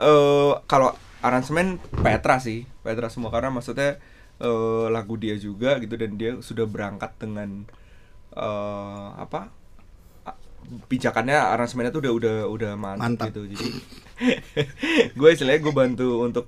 eh 0.00 0.52
kalau 0.64 0.96
aransemen 1.20 1.76
Petra 2.00 2.40
sih, 2.40 2.64
Petra 2.80 3.12
semua 3.12 3.28
karena 3.28 3.52
maksudnya 3.52 4.00
eh 4.40 4.86
lagu 4.88 5.20
dia 5.20 5.36
juga 5.36 5.76
gitu 5.82 6.00
dan 6.00 6.16
dia 6.16 6.40
sudah 6.40 6.64
berangkat 6.64 7.12
dengan 7.20 7.68
eh 8.32 9.08
apa? 9.20 9.52
Pijakannya 10.86 11.34
aransemennya 11.34 11.90
tuh 11.90 12.02
udah 12.06 12.12
udah 12.14 12.36
udah 12.46 12.72
mantap, 12.78 13.02
Mantap. 13.02 13.26
gitu. 13.32 13.40
Jadi 13.50 13.68
gue 15.18 15.28
istilahnya 15.32 15.60
gue 15.60 15.74
bantu 15.74 16.08
untuk 16.22 16.46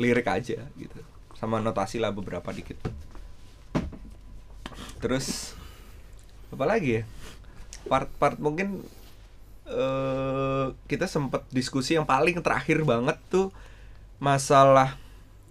lirik 0.00 0.26
aja 0.26 0.66
gitu. 0.74 1.00
Sama 1.38 1.62
notasi 1.62 2.02
lah 2.02 2.10
beberapa 2.10 2.50
dikit. 2.50 2.76
Terus 5.00 5.56
apa 6.50 6.64
lagi 6.66 7.00
ya? 7.00 7.02
Part-part 7.86 8.36
mungkin 8.42 8.82
eh 9.70 10.66
kita 10.90 11.06
sempet 11.06 11.46
diskusi 11.54 11.94
yang 11.94 12.02
paling 12.02 12.42
terakhir 12.42 12.82
banget 12.82 13.14
tuh 13.30 13.54
masalah 14.18 14.98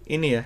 ini 0.04 0.36
ya 0.36 0.44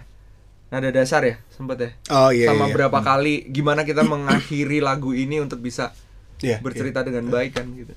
nada 0.70 0.94
dasar 0.94 1.26
ya 1.26 1.36
sempet 1.50 1.76
ya 1.82 1.90
oh 2.14 2.30
iya 2.30 2.54
sama 2.54 2.70
iya. 2.70 2.74
berapa 2.74 2.98
kali 3.02 3.50
gimana 3.50 3.82
kita 3.82 4.06
mengakhiri 4.06 4.78
lagu 4.78 5.10
ini 5.10 5.42
untuk 5.42 5.58
bisa 5.58 5.90
Iya, 6.40 6.58
bercerita 6.58 7.02
dengan 7.02 7.28
baik 7.28 7.52
kan 7.54 7.66
gitu. 7.74 7.94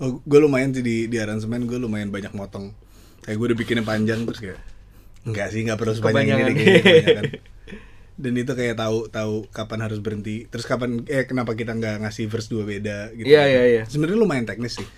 Oh, 0.00 0.20
gue 0.20 0.38
lumayan 0.40 0.72
sih 0.72 0.80
di 0.80 1.06
di 1.06 1.16
aransemen 1.16 1.64
gue 1.64 1.76
lumayan 1.76 2.08
banyak 2.08 2.32
motong. 2.32 2.72
Kayak 3.20 3.36
gue 3.36 3.46
udah 3.52 3.58
bikinnya 3.58 3.84
panjang 3.84 4.24
terus 4.24 4.40
kayak 4.40 4.60
enggak 5.20 5.46
sih 5.52 5.60
nggak 5.62 5.76
perlu 5.76 5.92
sepanjang 5.92 6.24
ini 6.26 6.42
deh 6.42 6.54
Kepanjangan. 6.56 6.56
kayaknya 6.56 6.82
kebanyakan. 6.82 7.24
dan 8.20 8.32
itu 8.36 8.52
kayak 8.52 8.76
tahu 8.76 8.98
tahu 9.08 9.34
kapan 9.48 9.80
harus 9.80 9.98
berhenti. 10.00 10.36
Terus 10.48 10.64
kapan 10.64 11.04
eh 11.04 11.24
kenapa 11.24 11.52
kita 11.52 11.72
nggak 11.72 12.04
ngasih 12.04 12.24
verse 12.28 12.48
dua 12.48 12.64
beda 12.64 13.12
gitu 13.12 13.24
Iya, 13.24 13.42
iya, 13.44 13.62
iya. 13.66 13.82
sebenarnya 13.84 14.18
lumayan 14.18 14.44
teknis 14.44 14.76
sih. 14.76 14.88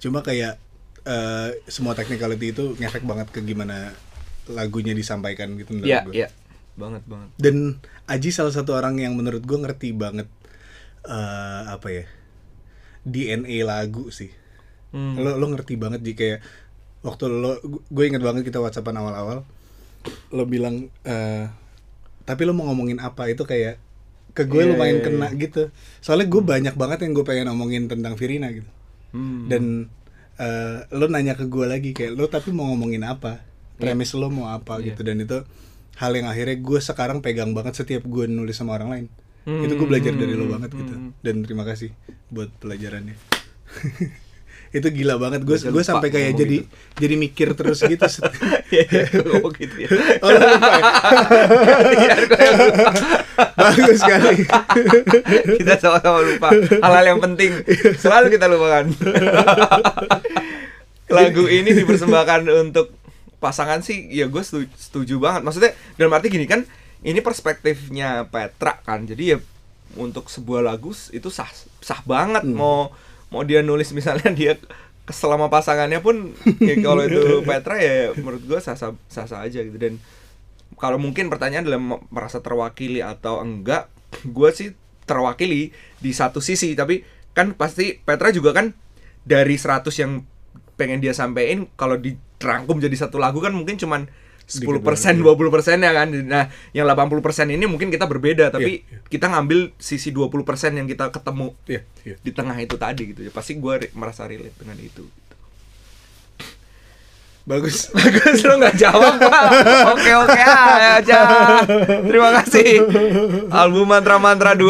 Cuma 0.00 0.20
kayak 0.20 0.60
eh, 1.04 1.48
semua 1.68 1.92
technicality 1.92 2.52
itu 2.52 2.64
ngefek 2.76 3.04
banget 3.04 3.28
ke 3.28 3.40
gimana 3.40 3.92
lagunya 4.44 4.92
disampaikan 4.92 5.56
gitu 5.56 5.72
menurut 5.72 5.88
Iya 5.88 6.00
gue 6.04 6.12
iya. 6.14 6.28
Banget 6.76 7.04
banget. 7.04 7.28
Dan 7.36 7.80
Aji 8.04 8.28
salah 8.28 8.52
satu 8.52 8.76
orang 8.76 9.00
yang 9.00 9.16
menurut 9.16 9.40
gue 9.40 9.56
ngerti 9.56 9.92
banget 9.92 10.28
eh 11.04 11.62
apa 11.68 11.88
ya 11.92 12.04
DNA 13.04 13.64
lagu 13.64 14.08
sih. 14.08 14.32
Hmm. 14.94 15.18
lo 15.18 15.34
lo 15.34 15.46
ngerti 15.50 15.74
banget 15.74 16.06
di 16.06 16.14
kayak 16.14 16.38
waktu 17.02 17.26
lo 17.26 17.58
gue 17.66 18.04
inget 18.06 18.22
banget 18.22 18.46
kita 18.46 18.62
whatsappan 18.62 18.94
awal-awal 18.94 19.42
lo 20.30 20.42
bilang 20.46 20.86
eh 21.02 21.50
tapi 22.22 22.46
lo 22.46 22.54
mau 22.54 22.70
ngomongin 22.70 23.02
apa 23.02 23.26
itu 23.26 23.42
kayak 23.42 23.82
ke 24.34 24.46
gue 24.46 24.66
Iya, 24.66 24.70
lumayan 24.74 24.98
iya, 24.98 25.04
kena 25.06 25.28
gitu. 25.38 25.70
Soalnya 26.02 26.26
gue 26.26 26.42
banyak 26.42 26.74
banget 26.74 27.06
yang 27.06 27.12
gue 27.14 27.22
pengen 27.26 27.46
ngomongin 27.54 27.86
tentang 27.86 28.18
Virina 28.18 28.50
gitu. 28.50 28.70
Hmm. 29.14 29.46
dan 29.46 29.86
eh, 30.42 30.90
lo 30.90 31.06
nanya 31.06 31.38
ke 31.38 31.46
gue 31.46 31.70
lagi 31.70 31.94
kayak 31.94 32.18
lo 32.18 32.26
tapi 32.26 32.50
mau 32.50 32.66
ngomongin 32.74 33.06
apa? 33.06 33.46
Premis 33.78 34.10
lo 34.18 34.30
mau 34.30 34.50
apa? 34.50 34.78
Iya. 34.82 34.90
gitu. 34.94 35.06
Dan 35.06 35.22
itu 35.22 35.38
hal 36.02 36.10
yang 36.18 36.26
akhirnya 36.26 36.58
gue 36.58 36.80
sekarang 36.82 37.22
pegang 37.22 37.54
banget 37.54 37.78
setiap 37.78 38.02
gue 38.06 38.26
nulis 38.26 38.58
sama 38.58 38.74
orang 38.74 38.90
lain 38.90 39.06
Hmm. 39.44 39.60
itu 39.60 39.76
gue 39.76 39.88
belajar 39.88 40.12
dari 40.16 40.32
lo 40.32 40.48
banget 40.48 40.72
gitu. 40.72 40.94
Hmm. 40.96 41.12
dan 41.20 41.44
terima 41.44 41.68
kasih 41.68 41.92
buat 42.32 42.48
pelajarannya. 42.60 43.16
Itu 44.74 44.90
gila 44.90 45.22
banget. 45.22 45.46
Gue 45.46 45.54
gue 45.54 45.84
sampai 45.86 46.10
kayak 46.10 46.34
jadi 46.34 46.66
jadi 46.98 47.14
mikir 47.14 47.54
terus 47.54 47.78
gitu. 47.78 48.02
Gua 49.22 49.38
ngomong 49.38 49.54
gitu 49.54 49.86
ya. 49.86 49.88
Oh, 50.18 50.30
lupa 50.34 50.70
ya? 50.74 50.82
Iya, 51.94 52.14
bagus 53.54 53.98
sekali. 54.02 54.34
Kita 55.62 55.78
sama-sama 55.78 56.18
lupa 56.26 56.50
hal-hal 56.54 57.06
yang 57.06 57.20
penting. 57.22 57.62
Selalu 58.02 58.34
kita 58.34 58.50
lupakan. 58.50 58.84
Lagu 61.06 61.44
ini 61.46 61.70
dipersembahkan 61.70 62.50
untuk 62.66 62.98
pasangan 63.38 63.78
sih 63.78 64.10
ya 64.10 64.26
gue 64.26 64.42
setuju, 64.42 64.66
setuju 64.74 65.14
banget. 65.22 65.46
Maksudnya 65.46 65.72
dalam 65.94 66.18
arti 66.18 66.34
gini 66.34 66.50
kan 66.50 66.66
ini 67.04 67.20
perspektifnya 67.20 68.26
Petra 68.26 68.80
kan 68.80 69.04
jadi 69.04 69.36
ya 69.36 69.38
untuk 69.94 70.26
sebuah 70.26 70.64
lagu 70.64 70.90
itu 71.12 71.28
sah 71.30 71.46
sah 71.78 72.00
banget 72.02 72.42
Hmm. 72.42 72.56
mau 72.56 72.90
mau 73.30 73.42
dia 73.44 73.60
nulis 73.60 73.92
misalnya 73.92 74.30
dia 74.32 74.56
kesel 75.04 75.30
sama 75.30 75.52
pasangannya 75.52 76.00
pun 76.00 76.32
ya 76.58 76.74
kalau 76.80 77.04
itu 77.04 77.20
Petra 77.48 77.76
ya 77.76 78.10
menurut 78.16 78.42
gue 78.42 78.58
sah 78.58 78.74
sah 78.74 78.96
sah, 79.06 79.28
sah 79.28 79.44
aja 79.44 79.60
gitu 79.60 79.76
dan 79.76 80.00
kalau 80.74 80.98
mungkin 80.98 81.30
pertanyaan 81.30 81.68
adalah 81.68 81.80
me- 81.80 82.04
merasa 82.10 82.40
terwakili 82.40 82.98
atau 82.98 83.38
enggak 83.38 83.86
gue 84.24 84.50
sih 84.50 84.68
terwakili 85.04 85.70
di 86.00 86.10
satu 86.10 86.40
sisi 86.40 86.72
tapi 86.72 87.04
kan 87.36 87.52
pasti 87.52 88.00
Petra 88.00 88.32
juga 88.32 88.56
kan 88.56 88.72
dari 89.22 89.54
100 89.54 89.84
yang 90.00 90.24
pengen 90.74 90.98
dia 90.98 91.12
sampein 91.12 91.68
kalau 91.76 92.00
dirangkum 92.00 92.80
jadi 92.80 92.96
satu 92.96 93.20
lagu 93.20 93.38
kan 93.38 93.52
mungkin 93.52 93.76
cuman 93.76 94.08
10 94.44 94.60
Sedikit 94.60 94.84
persen, 94.84 95.14
banget, 95.18 95.40
20 95.40 95.54
persen 95.56 95.76
ya 95.80 95.92
kan. 95.92 96.08
Nah, 96.12 96.44
yang 96.70 96.84
80 96.84 97.24
persen 97.24 97.46
ini 97.48 97.64
mungkin 97.64 97.88
kita 97.88 98.04
berbeda, 98.04 98.52
tapi 98.52 98.84
Iya, 98.84 99.00
iya. 99.00 99.08
kita 99.08 99.32
ngambil 99.32 99.72
sisi 99.76 100.12
20 100.12 100.44
persen 100.44 100.76
yang 100.76 100.84
kita 100.84 101.08
ketemu 101.08 101.56
Iya, 101.64 101.80
iya. 102.04 102.16
di 102.20 102.30
tengah 102.30 102.52
itu 102.56 102.76
tadi 102.76 103.02
gitu 103.10 103.24
ya. 103.24 103.32
Pasti 103.32 103.56
gue 103.56 103.74
merasa 103.92 104.24
relate 104.24 104.52
dengan 104.54 104.76
itu. 104.78 105.04
bagus 107.44 107.88
Bagus 107.96 108.40
lo 108.40 108.56
nggak 108.56 108.72
jawab 108.74 109.20
pak. 109.20 109.44
Oke 109.92 110.10
oke 110.16 110.40
aja. 110.40 111.20
Terima 112.00 112.32
kasih. 112.40 112.80
Album 113.52 113.84
Mantra 113.84 114.16
Mantra 114.16 114.56
2 114.56 114.64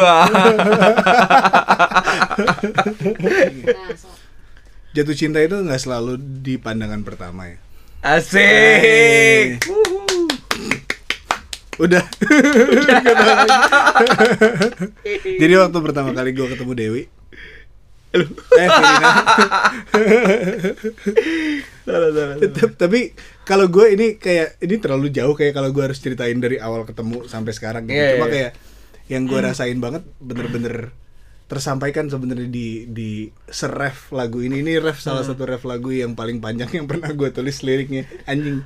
so- 3.94 4.10
jatuh 4.94 5.14
cinta 5.14 5.38
itu 5.38 5.54
nggak 5.54 5.78
selalu 5.78 6.18
di 6.18 6.54
pandangan 6.54 7.02
pertama 7.02 7.46
ya. 7.46 7.58
Asik. 8.04 9.64
Udah. 11.74 12.04
Jadi 15.40 15.54
waktu 15.56 15.78
pertama 15.80 16.12
kali 16.12 16.30
gue 16.30 16.46
ketemu 16.46 16.72
Dewi, 16.76 17.02
eh 18.14 18.28
Firina. 18.68 19.08
Salah, 21.82 21.82
salah, 21.82 22.10
salah. 22.12 22.36
Tep- 22.44 22.76
Tapi 22.76 23.00
kalau 23.42 23.66
gue 23.66 23.90
ini 23.90 24.06
kayak 24.14 24.60
ini 24.60 24.76
terlalu 24.78 25.08
jauh 25.08 25.32
kayak 25.32 25.56
kalau 25.56 25.72
gue 25.72 25.82
harus 25.82 25.98
ceritain 25.98 26.36
dari 26.36 26.60
awal 26.60 26.84
ketemu 26.84 27.24
sampai 27.26 27.50
sekarang 27.50 27.88
gitu. 27.88 27.96
Iya, 27.96 28.20
Cuma 28.20 28.28
iya. 28.28 28.32
kayak 28.32 28.50
yang 29.08 29.24
gue 29.24 29.40
rasain 29.40 29.78
banget 29.80 30.04
bener-bener 30.20 30.92
tersampaikan 31.44 32.08
sebenarnya 32.08 32.48
di 32.48 32.88
di 32.88 33.10
seref 33.46 34.10
lagu 34.10 34.40
ini. 34.40 34.64
Ini 34.64 34.80
ref 34.80 34.98
salah 35.00 35.22
satu 35.22 35.44
ref 35.44 35.62
lagu 35.68 35.92
yang 35.92 36.16
paling 36.16 36.40
panjang 36.40 36.72
yang 36.72 36.86
pernah 36.88 37.12
gue 37.12 37.28
tulis 37.30 37.60
liriknya. 37.60 38.08
Anjing. 38.24 38.64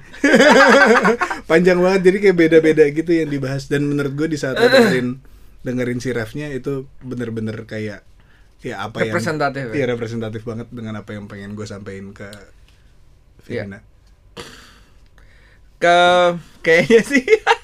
Panjang 1.51 1.79
banget 1.83 2.01
jadi 2.13 2.19
kayak 2.29 2.37
beda-beda 2.39 2.85
gitu 2.93 3.11
yang 3.11 3.29
dibahas. 3.29 3.67
Dan 3.67 3.89
menurut 3.91 4.15
gue 4.15 4.29
di 4.31 4.39
saat 4.39 4.57
dengerin 4.59 5.19
dengerin 5.67 5.99
si 5.99 6.15
refnya 6.15 6.55
itu 6.55 6.87
bener-bener 7.03 7.67
kayak 7.67 8.07
ya 8.63 8.83
apa 8.83 9.07
yang 9.07 9.15
Representatif 9.15 9.71
ya? 9.71 9.75
iya 9.75 9.87
representatif 9.87 10.43
banget 10.43 10.67
dengan 10.71 10.99
apa 10.99 11.15
yang 11.15 11.31
pengen 11.31 11.55
gue 11.55 11.67
sampaikan 11.67 12.11
ke 12.11 12.27
Iya. 13.49 13.65
Firina 13.65 13.79
ke 15.79 15.99
kayaknya 16.63 17.01
sih 17.07 17.23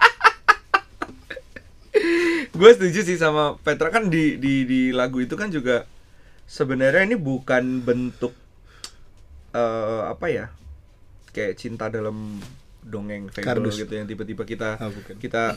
gue 2.55 2.71
setuju 2.71 3.01
sih 3.03 3.17
sama 3.17 3.59
Petra. 3.59 3.89
Kan 3.89 4.09
di 4.09 4.35
di 4.37 4.63
di 4.63 4.81
lagu 4.91 5.19
itu 5.19 5.35
kan 5.35 5.49
juga 5.49 5.85
sebenarnya 6.45 7.03
ini 7.05 7.17
bukan 7.17 7.81
bentuk 7.81 8.33
eh 9.51 10.03
apa 10.05 10.27
ya 10.29 10.47
kayak 11.31 11.55
cinta 11.55 11.87
dalam 11.87 12.39
dongeng 12.81 13.27
fable 13.29 13.47
Kardus. 13.65 13.79
gitu 13.79 13.93
yang 13.93 14.05
tiba-tiba 14.05 14.45
kita 14.45 14.77
Ah, 14.77 14.89
bukan. 14.89 15.15
kita 15.17 15.57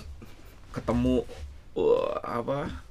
ketemu 0.70 1.26
wah, 1.74 2.18
apa 2.24 2.82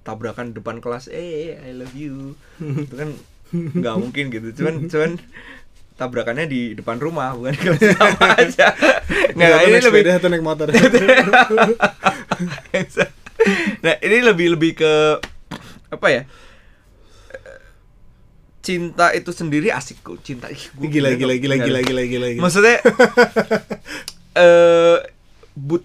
tabrakan 0.00 0.50
depan 0.50 0.78
kelas 0.78 1.08
eh 1.08 1.58
I 1.58 1.72
love 1.72 1.92
you. 1.92 2.34
Itu 2.86 2.94
kan 2.94 3.10
nggak 3.50 3.96
mungkin 3.96 4.24
gitu. 4.30 4.50
Cuman 4.54 4.86
cuman 4.86 5.10
tabrakannya 5.94 6.46
di 6.46 6.74
depan 6.74 6.98
rumah 6.98 7.34
bukan 7.34 7.54
kelas 7.54 7.82
sama 7.94 8.26
aja. 8.40 8.66
Nggak, 9.30 9.46
atau 9.48 9.58
ini 9.60 9.70
naik 9.70 9.84
lebih 9.84 10.00
sepeda 10.00 10.10
atau 10.16 10.28
naik 10.28 10.42
motor 10.42 10.66
nah 13.80 13.94
ini 14.00 14.16
lebih 14.20 14.56
lebih 14.56 14.72
ke 14.74 14.92
apa 15.88 16.06
ya? 16.08 16.22
Cinta 18.58 19.12
itu 19.12 19.28
sendiri 19.28 19.68
asik 19.68 20.00
kok 20.00 20.24
cinta. 20.24 20.48
Ih, 20.48 20.56
gua 20.72 20.88
gila 20.88 21.10
gila 21.12 21.36
gila 21.36 21.56
gila 21.60 21.80
gila 21.84 22.02
gila 22.02 22.26
gila 22.32 22.40
maksudnya 22.40 22.80
eh 24.40 24.96
but 25.52 25.84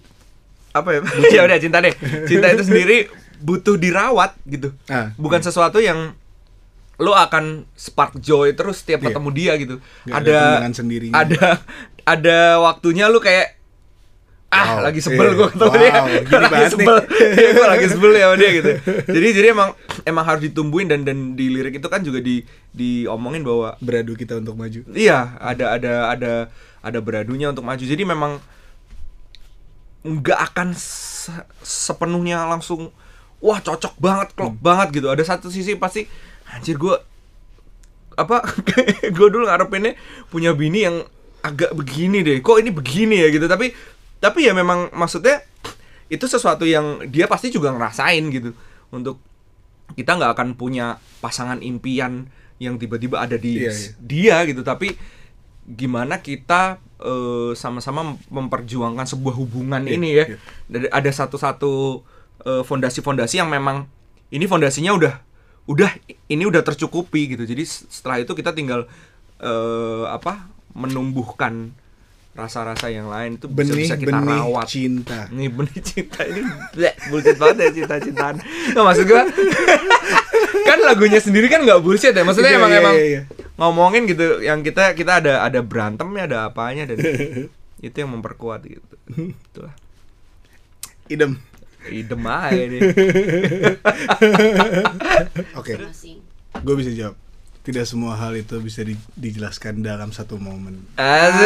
apa 0.72 0.88
ya? 0.96 1.00
Ya 1.36 1.40
udah 1.44 1.60
cinta 1.60 1.84
deh. 1.84 1.92
Cinta 2.24 2.48
itu 2.48 2.64
sendiri 2.64 3.12
butuh 3.36 3.76
dirawat 3.76 4.32
gitu. 4.48 4.72
Ah, 4.88 5.12
bukan 5.20 5.44
sesuatu 5.44 5.76
yang 5.76 6.16
lo 6.96 7.12
akan 7.12 7.68
spark 7.72 8.16
joy 8.16 8.52
terus 8.52 8.80
setiap 8.80 9.00
Iya. 9.00 9.06
ketemu 9.12 9.28
dia 9.32 9.52
gitu. 9.56 9.76
Nggak 10.08 10.16
ada 10.16 10.36
ada 10.56 10.68
sendirinya. 10.72 11.14
ada 11.16 11.44
ada 12.08 12.38
waktunya 12.60 13.12
lu 13.12 13.20
kayak 13.20 13.59
Wow, 14.70 14.86
lagi 14.86 15.00
sebel 15.02 15.26
iya. 15.26 15.38
gue 15.38 15.48
ketemu 15.50 15.70
Wow, 15.70 15.80
dia 15.80 15.90
gini 16.22 16.44
lagi 16.46 16.66
sebel 16.70 16.96
Iya, 17.10 17.48
gue 17.50 17.66
lagi 17.66 17.86
sebel 17.90 18.10
ya 18.14 18.24
sama 18.30 18.36
dia 18.38 18.50
gitu 18.54 18.70
jadi 19.10 19.28
jadi 19.34 19.46
emang 19.52 19.70
emang 20.06 20.24
harus 20.24 20.42
ditumbuhin 20.46 20.86
dan 20.86 21.02
dan 21.02 21.34
di 21.34 21.50
lirik 21.50 21.82
itu 21.82 21.88
kan 21.90 22.00
juga 22.06 22.22
di 22.22 22.46
diomongin 22.70 23.42
bahwa 23.42 23.74
beradu 23.82 24.14
kita 24.14 24.38
untuk 24.38 24.54
maju 24.54 24.80
Iya, 24.94 25.34
ada 25.42 25.74
ada 25.74 25.92
ada 26.14 26.32
ada 26.80 26.98
beradunya 27.00 27.52
untuk 27.52 27.64
maju. 27.64 27.80
Jadi 27.84 28.02
memang 28.04 28.40
nggak 30.00 30.40
akan 30.52 30.72
se- 30.72 31.48
sepenuhnya 31.60 32.48
langsung 32.48 32.88
wah 33.40 33.60
cocok 33.60 33.94
banget, 34.00 34.28
klop 34.32 34.56
banget 34.60 35.00
gitu. 35.00 35.08
Ada 35.12 35.36
satu 35.36 35.52
sisi 35.52 35.76
pasti 35.76 36.08
anjir 36.48 36.80
gue 36.80 36.96
apa 38.16 38.44
gue 39.16 39.28
dulu 39.30 39.48
ngarepinnya 39.48 39.96
punya 40.28 40.52
bini 40.56 40.88
yang 40.88 41.04
agak 41.44 41.72
begini 41.76 42.24
deh. 42.24 42.40
Kok 42.40 42.60
ini 42.60 42.70
begini 42.72 43.16
ya 43.20 43.28
gitu. 43.32 43.44
Tapi 43.48 43.72
tapi 44.20 44.46
ya 44.46 44.52
memang 44.52 44.92
maksudnya 44.92 45.42
itu 46.12 46.26
sesuatu 46.26 46.68
yang 46.68 47.02
dia 47.08 47.24
pasti 47.26 47.48
juga 47.48 47.72
ngerasain 47.72 48.24
gitu. 48.30 48.52
Untuk 48.92 49.22
kita 49.94 50.18
nggak 50.18 50.32
akan 50.38 50.48
punya 50.54 50.98
pasangan 51.18 51.58
impian 51.62 52.30
yang 52.60 52.76
tiba-tiba 52.76 53.24
ada 53.24 53.40
di 53.40 53.64
Iya, 53.64 53.72
iya. 53.72 53.90
dia 53.98 54.36
gitu 54.44 54.60
tapi 54.60 54.94
gimana 55.64 56.20
kita 56.20 56.76
eh, 57.00 57.52
sama-sama 57.56 58.20
memperjuangkan 58.28 59.08
sebuah 59.08 59.34
hubungan 59.40 59.82
Iya, 59.88 59.92
ini 59.96 60.08
ya 60.14 60.24
iya. 60.36 60.38
Ada 60.92 61.24
satu-satu 61.24 62.04
eh, 62.44 62.62
fondasi-fondasi 62.62 63.40
yang 63.40 63.48
memang 63.48 63.88
ini 64.30 64.44
fondasinya 64.44 64.92
udah 64.94 65.14
udah 65.66 65.90
ini 66.28 66.44
udah 66.44 66.60
tercukupi 66.66 67.34
gitu 67.36 67.48
jadi 67.48 67.62
setelah 67.64 68.20
itu 68.20 68.32
kita 68.36 68.52
tinggal 68.52 68.84
eh, 69.40 70.04
apa 70.06 70.46
menumbuhkan 70.76 71.72
rasa-rasa 72.30 72.86
yang 72.88 73.10
lain 73.10 73.36
itu 73.36 73.50
bisa, 73.50 73.74
benih 73.74 73.84
bisa 73.84 73.94
kita 73.98 74.22
benih 74.22 74.38
rawat. 74.40 74.66
cinta. 74.70 75.20
Ini 75.28 75.46
benih 75.50 75.80
cinta 75.82 76.20
ini 76.24 76.40
bleh, 76.72 76.94
bullshit 77.10 77.36
banget 77.36 77.56
ya 77.58 77.70
cinta-cintaan. 77.82 78.34
Nggak, 78.70 78.84
maksud 78.86 79.04
gua 79.10 79.22
kan 80.70 80.78
lagunya 80.86 81.18
sendiri 81.18 81.50
kan 81.50 81.66
nggak 81.66 81.82
bullshit 81.82 82.14
ya 82.14 82.22
maksudnya 82.22 82.54
Iya, 82.54 82.58
emang 82.62 82.70
iya, 82.70 82.80
emang 82.80 82.94
iya, 82.94 83.06
iya. 83.06 83.20
ngomongin 83.58 84.02
gitu 84.06 84.38
yang 84.40 84.62
kita 84.62 84.94
kita 84.94 85.18
ada 85.18 85.42
ada 85.42 85.60
berantemnya 85.60 86.24
ada 86.30 86.38
apanya 86.48 86.86
dan 86.86 86.98
itu 87.86 87.96
yang 87.96 88.14
memperkuat 88.14 88.62
gitu. 88.64 88.94
Itulah. 89.50 89.74
Idem. 91.10 91.42
Idem 91.90 92.22
aja 92.28 92.62
nih 92.68 92.80
oke. 95.58 95.74
Masing 95.80 96.20
gue 96.50 96.74
bisa 96.76 96.90
jawab 96.92 97.16
tidak 97.60 97.84
semua 97.84 98.16
hal 98.16 98.32
itu 98.34 98.56
bisa 98.58 98.80
di- 98.80 98.96
dijelaskan 99.14 99.80
dalam 99.80 100.10
satu 100.10 100.36
momen. 100.36 100.84
Asik. 100.96 101.40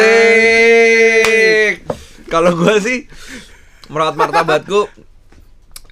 Kalau 2.27 2.55
gua 2.55 2.79
sih 2.79 3.07
merawat 3.87 4.15
martabatku 4.15 4.87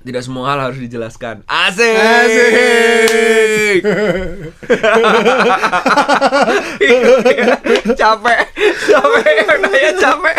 tidak 0.03 0.19
semua 0.19 0.51
hal 0.51 0.59
harus 0.67 0.79
dijelaskan. 0.79 1.47
Asik. 1.47 1.95
Asik. 1.95 3.79
capek. 7.99 8.39
Capek. 8.83 9.35
Nanya 9.63 9.91
capek. 9.95 10.35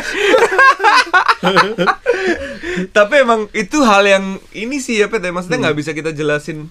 Tapi 2.92 3.14
emang 3.16 3.48
itu 3.52 3.80
hal 3.80 4.04
yang 4.04 4.24
ini 4.52 4.80
sih 4.80 5.00
ya 5.00 5.08
Pet 5.08 5.20
ya. 5.20 5.32
maksudnya 5.32 5.60
nggak 5.64 5.76
bisa 5.76 5.90
kita 5.92 6.12
jelasin. 6.12 6.68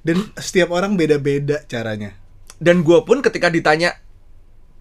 Dan 0.00 0.32
setiap 0.36 0.72
orang 0.72 0.96
beda-beda 0.96 1.60
caranya 1.68 2.16
dan 2.60 2.80
gua 2.80 3.02
pun 3.02 3.18
ketika 3.18 3.48
ditanya 3.48 3.96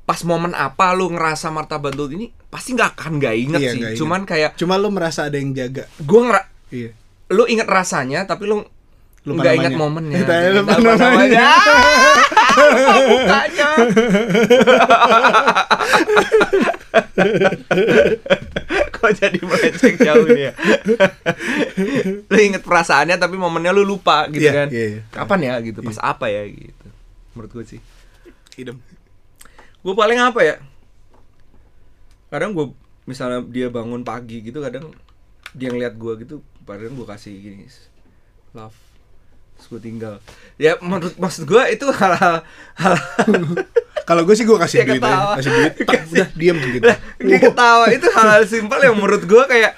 pas 0.03 0.19
momen 0.21 0.51
apa 0.51 0.91
lu 0.91 1.07
ngerasa 1.07 1.47
martabat 1.47 1.93
lu 1.93 2.09
ini? 2.09 2.27
Pasti 2.49 2.73
nggak 2.73 2.89
akan 2.93 3.11
nggak 3.17 3.35
inget 3.37 3.59
Iya, 3.59 3.69
sih. 3.69 3.77
nggak 3.77 3.89
inget. 3.89 4.01
cuman 4.01 4.21
kayak 4.23 4.51
cuma 4.53 4.75
lo 4.75 4.89
merasa 4.89 5.25
ada 5.25 5.37
yang 5.37 5.53
jaga. 5.53 5.87
Gua 5.99 6.21
ngera 6.25 6.41
iya. 6.69 6.89
lu 7.29 7.45
inget 7.45 7.65
rasanya 7.65 8.25
tapi 8.25 8.45
lu 8.45 8.61
Lupa 9.19 9.43
nggak 9.43 9.55
inget 9.55 9.73
namanya. 9.73 9.83
momennya. 9.85 10.17
Tanya 10.29 10.49
lupa 10.55 10.73
Lupa 10.75 10.93
namanya. 10.97 11.47
Mukanya 13.05 13.67
kok 18.89 19.11
jadi 19.15 19.39
melenceng 19.39 19.95
jauh 19.97 20.27
nih 20.27 20.43
ya? 20.49 20.53
Lu 22.25 22.37
inget 22.37 22.63
perasaannya 22.63 23.15
tapi 23.15 23.35
momennya 23.35 23.71
lu 23.71 23.83
lupa 23.85 24.27
gitu 24.27 24.43
Iya, 24.43 24.51
kan? 24.55 24.67
iya, 24.71 24.85
iya. 24.97 25.01
kapan 25.11 25.39
ya 25.41 25.53
gitu? 25.63 25.79
Pas 25.79 25.97
apa 26.01 26.25
ya 26.27 26.43
gitu 26.47 26.78
menurut 27.33 27.51
gue 27.51 27.65
sih. 27.77 27.81
Idem. 28.57 28.77
Gue 29.79 29.93
paling 29.95 30.19
apa 30.19 30.39
ya? 30.43 30.55
Kadang 32.29 32.53
gue 32.53 32.73
misalnya 33.09 33.41
dia 33.49 33.73
bangun 33.73 34.05
pagi 34.05 34.45
gitu 34.45 34.61
kadang 34.61 34.93
dia 35.57 35.73
ngeliat 35.73 35.97
gue 35.97 36.13
gitu 36.21 36.35
padahal 36.61 36.93
gue 36.93 37.07
kasih 37.09 37.33
gini 37.33 37.65
love 38.53 38.77
terus 39.57 39.65
gue 39.75 39.81
tinggal. 39.81 40.21
Ya 40.61 40.77
menurut 40.77 41.17
maksud 41.17 41.49
gue 41.49 41.63
itu 41.73 41.89
hal-hal 41.99 42.45
hal 42.77 42.95
kalau 44.09 44.21
gue 44.29 44.35
sih 44.37 44.45
gue 44.45 44.57
kasih 44.61 44.85
Dia 44.85 44.93
duit 44.93 45.01
aja 45.01 45.41
kasih 45.41 45.51
duit 45.51 45.73
tak, 45.89 45.95
Kasih. 46.05 46.13
udah 46.13 46.29
diam 46.37 46.57
gitu 46.61 46.85
dia 47.25 47.37
ketawa. 47.41 47.85
Itu 47.89 48.07
hal-hal 48.13 48.43
simpel 48.45 48.79
yang 48.85 48.95
menurut 48.95 49.25
gue 49.25 49.43
kayak 49.49 49.73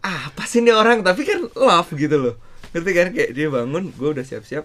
ah, 0.00 0.32
apa 0.32 0.42
sih 0.48 0.64
ini 0.64 0.72
orang? 0.72 1.04
Tapi 1.04 1.20
kan 1.28 1.52
love 1.52 1.90
gitu 1.92 2.16
loh. 2.16 2.34
Ngerti 2.72 2.90
kan? 2.96 3.06
Kayak 3.12 3.30
dia 3.36 3.46
bangun 3.52 3.92
gue 3.92 4.08
udah 4.08 4.24
siap-siap 4.24 4.64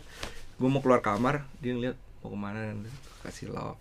gue 0.58 0.70
mau 0.70 0.82
keluar 0.82 1.06
kamar 1.06 1.46
dia 1.62 1.78
ngeliat 1.78 1.98
mau 2.26 2.34
ke 2.34 2.38
mana? 2.38 2.74
Kasih 3.22 3.54
love 3.54 3.78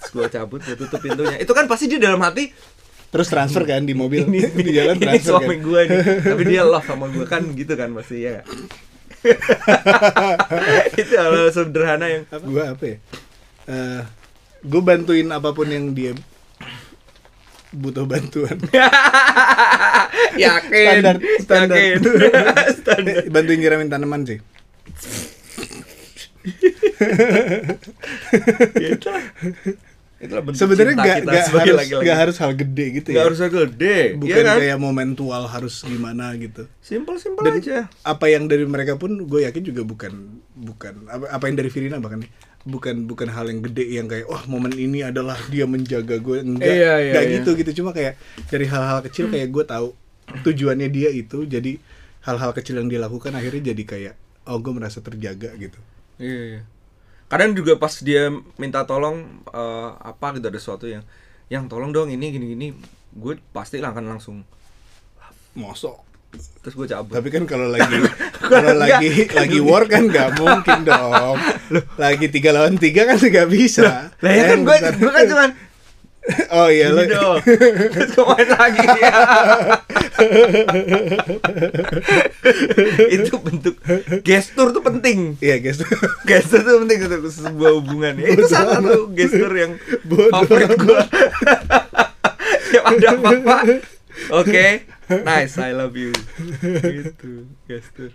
terus 0.00 0.10
gue 0.16 0.24
cabut 0.32 0.60
gue 0.64 0.76
tutup 0.76 1.00
pintunya. 1.04 1.36
Itu 1.36 1.52
kan 1.52 1.68
pasti 1.68 1.92
dia 1.92 2.00
dalam 2.00 2.24
hati 2.24 2.52
terus 3.08 3.28
transfer 3.32 3.64
kan 3.64 3.88
di 3.88 3.96
mobil 3.96 4.28
ini, 4.28 4.44
di 4.52 4.72
jalan 4.72 5.00
ini 5.00 5.16
transfer 5.16 5.40
suami 5.40 5.56
kan. 5.60 5.64
gue 5.64 5.80
nih. 5.84 6.00
Tapi 6.24 6.42
dia 6.48 6.62
love 6.64 6.84
sama 6.88 7.06
gue 7.12 7.26
kan 7.28 7.42
gitu 7.52 7.72
kan 7.76 7.92
pasti 7.92 8.24
ya 8.24 8.40
itu 10.94 11.14
hal, 11.18 11.50
sederhana 11.50 12.06
yang 12.06 12.22
gue 12.30 12.62
apa 12.62 12.84
ya? 12.86 12.96
Eh 13.66 14.00
gue 14.62 14.82
bantuin 14.82 15.26
apa 15.34 15.50
pun 15.50 15.66
yang 15.66 15.90
dia 15.90 16.14
butuh 17.74 18.06
bantuan. 18.06 18.56
Yakin. 20.42 21.02
Standar 21.02 21.16
standar. 21.42 21.76
Yakin. 21.76 21.98
Standar. 22.78 23.14
Bantuin 23.26 23.58
nyiramin 23.58 23.90
tanaman 23.90 24.22
sih 24.22 24.38
ya 28.82 28.88
itulah. 28.94 29.24
Itulah 30.18 30.42
bentuk 30.42 30.58
sebenarnya 30.58 30.94
nggak 30.98 31.18
nggak 31.30 31.44
harus 31.46 31.88
nggak 31.94 32.18
harus 32.18 32.36
hal 32.42 32.52
gede 32.58 32.84
gitu 32.98 33.08
Nggak 33.14 33.22
ya. 33.22 33.28
harus 33.30 33.38
gede 33.38 33.98
bukan 34.18 34.34
ya 34.34 34.42
kan? 34.50 34.56
kayak 34.58 34.78
momentual 34.82 35.42
harus 35.46 35.74
gimana 35.86 36.34
gitu. 36.34 36.66
Simple 36.82 37.22
simple 37.22 37.46
dan 37.46 37.62
aja. 37.62 37.78
apa 38.02 38.26
yang 38.26 38.50
dari 38.50 38.66
mereka 38.66 38.98
pun 38.98 39.14
gue 39.14 39.46
yakin 39.46 39.62
juga 39.62 39.86
bukan 39.86 40.42
bukan 40.58 41.06
apa, 41.06 41.30
apa 41.30 41.44
yang 41.46 41.56
dari 41.62 41.70
Virina 41.70 42.02
bahkan 42.02 42.26
bukan 42.66 43.06
bukan 43.06 43.30
hal 43.30 43.46
yang 43.46 43.62
gede 43.62 43.84
yang 43.94 44.10
kayak 44.10 44.26
wah 44.26 44.42
momen 44.50 44.74
ini 44.74 45.06
adalah 45.06 45.38
dia 45.54 45.70
menjaga 45.70 46.18
gue. 46.18 46.42
Enggak 46.42 46.66
Iya, 46.66 46.92
iya, 46.98 47.10
enggak 47.14 47.24
iya. 47.24 47.34
gitu 47.38 47.50
gitu. 47.54 47.70
Cuma 47.86 47.94
kayak 47.94 48.18
dari 48.50 48.66
hal-hal 48.66 48.98
kecil 49.06 49.30
kayak 49.30 49.54
gue 49.54 49.64
tahu 49.70 49.94
tujuannya 50.42 50.90
dia 50.90 51.14
itu 51.14 51.46
jadi 51.46 51.78
hal-hal 52.26 52.50
kecil 52.52 52.82
yang 52.82 52.90
dia 52.90 52.98
lakukan 52.98 53.30
akhirnya 53.32 53.70
jadi 53.70 53.82
kayak 53.86 54.14
oh 54.50 54.58
gue 54.58 54.72
merasa 54.74 54.98
terjaga 54.98 55.54
gitu 55.56 55.78
Iya, 56.18 56.40
iya. 56.54 56.60
Kadang 57.28 57.52
juga 57.54 57.76
pas 57.76 57.92
dia 58.02 58.32
minta 58.58 58.82
tolong 58.84 59.42
eh, 59.48 59.90
apa 59.98 60.36
gitu 60.36 60.46
ada 60.50 60.58
sesuatu 60.58 60.86
yang 60.90 61.04
yang 61.48 61.64
tolong 61.66 61.94
dong 61.94 62.12
ini 62.12 62.34
gini 62.34 62.46
gini, 62.52 62.66
gue 63.16 63.40
pasti 63.54 63.80
akan 63.80 64.04
langsung. 64.16 64.44
Mosok. 65.56 66.06
Terus 66.60 66.74
gue 66.76 66.86
cabut. 66.92 67.16
tapi 67.16 67.32
kan 67.32 67.48
kalau 67.48 67.70
lagi 67.74 68.04
kalau 68.36 68.76
lagi 68.76 69.32
lagi 69.32 69.58
war 69.64 69.88
kan 69.88 70.12
nggak 70.12 70.36
mungkin 70.36 70.84
dong. 70.84 71.38
Lagi 71.96 72.26
tiga 72.28 72.52
lawan 72.52 72.76
tiga 72.76 73.08
kan 73.08 73.16
nggak 73.16 73.48
bisa. 73.48 74.12
Lah 74.20 74.30
ya 74.30 74.44
kan 74.52 74.60
Yang 74.60 74.62
gue 74.68 74.76
gue 75.00 75.12
kan 75.12 75.24
cuman 75.24 75.50
oh 76.52 76.68
iya 76.68 76.92
lo 76.92 77.02
terus 77.88 78.12
gue 78.12 78.24
main 78.28 78.48
lagi. 78.52 78.84
itu 83.14 83.34
bentuk 83.38 83.74
gestur 84.26 84.74
tuh 84.74 84.82
penting. 84.82 85.38
iya 85.38 85.62
guys 85.62 85.78
Gestur 86.26 86.60
tuh 86.66 86.82
penting 86.84 86.98
untuk 87.06 87.30
sebuah 87.30 87.72
hubungan. 87.78 88.14
Ya, 88.18 88.34
itu 88.34 88.44
salah 88.50 88.82
satu 88.82 89.10
gestur 89.14 89.52
yang 89.54 89.78
Bodoh 90.06 90.30
favorit 90.42 90.74
gue. 90.74 90.98
yang 92.74 92.84
ada 92.84 93.06
apa-apa. 93.14 93.56
Oke, 94.34 94.84
nice, 95.22 95.56
I 95.62 95.70
love 95.72 95.94
you. 95.94 96.10
Gitu, 96.74 97.46
gestur. 97.70 98.10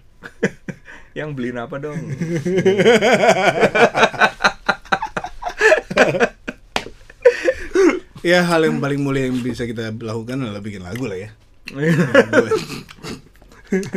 yang 1.13 1.31
beliin 1.31 1.57
apa 1.61 1.79
dong? 1.79 1.99
ya 8.23 8.39
hal 8.47 8.63
yang 8.63 8.79
paling 8.79 9.03
mulia 9.03 9.27
yang 9.27 9.35
bisa 9.43 9.67
kita 9.67 9.91
lakukan 9.99 10.39
adalah 10.39 10.63
bikin 10.63 10.79
lagu 10.79 11.05
lah 11.05 11.19
ya 11.19 11.29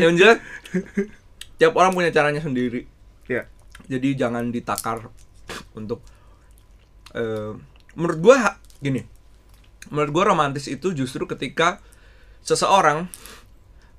yang 0.00 0.14
jelas 0.14 0.38
tiap 1.56 1.72
orang 1.76 1.92
punya 1.92 2.12
caranya 2.14 2.40
sendiri. 2.40 2.86
Ya 3.26 3.50
jadi 3.84 4.26
jangan 4.26 4.50
ditakar 4.50 5.12
untuk 5.76 6.02
eh, 7.14 7.52
menurut 7.94 8.18
gua 8.20 8.56
gini 8.82 9.04
menurut 9.92 10.10
gua 10.10 10.24
romantis 10.34 10.66
itu 10.66 10.96
justru 10.96 11.28
ketika 11.28 11.78
seseorang 12.42 13.06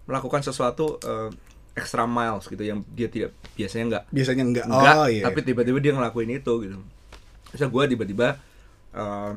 melakukan 0.10 0.44
sesuatu 0.44 1.00
eh, 1.06 1.30
extra 1.78 2.10
miles 2.10 2.50
gitu 2.50 2.64
yang 2.66 2.82
dia 2.90 3.06
tidak 3.06 3.38
biasanya 3.54 3.86
nggak 3.86 4.04
biasanya 4.10 4.44
enggak 4.44 4.66
enggak 4.66 4.96
oh 4.98 5.08
iya. 5.08 5.24
tapi 5.30 5.40
tiba-tiba 5.46 5.78
dia 5.78 5.94
ngelakuin 5.94 6.42
itu 6.42 6.54
gitu. 6.66 6.78
Misal 7.54 7.70
gua 7.72 7.88
tiba-tiba 7.88 8.42
eh, 8.98 9.32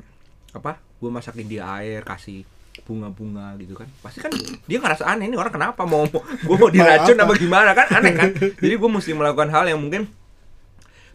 apa 0.50 0.80
gua 0.98 1.10
masakin 1.20 1.46
dia 1.46 1.68
air 1.78 2.02
kasih 2.02 2.42
bunga-bunga 2.90 3.54
gitu 3.62 3.78
kan. 3.78 3.86
Pasti 4.02 4.18
kan 4.18 4.34
dia 4.66 4.78
ngerasa 4.82 5.06
aneh 5.06 5.30
ini 5.30 5.38
orang 5.38 5.54
kenapa 5.54 5.86
mau 5.86 6.02
mau 6.10 6.18
gue 6.26 6.56
mau 6.58 6.70
diracun 6.74 7.14
apa? 7.14 7.30
apa 7.30 7.34
gimana? 7.38 7.70
Kan 7.78 7.86
aneh 7.94 8.12
kan. 8.18 8.30
Jadi 8.34 8.74
gue 8.74 8.90
mesti 8.90 9.14
melakukan 9.14 9.54
hal 9.54 9.70
yang 9.70 9.78
mungkin 9.78 10.10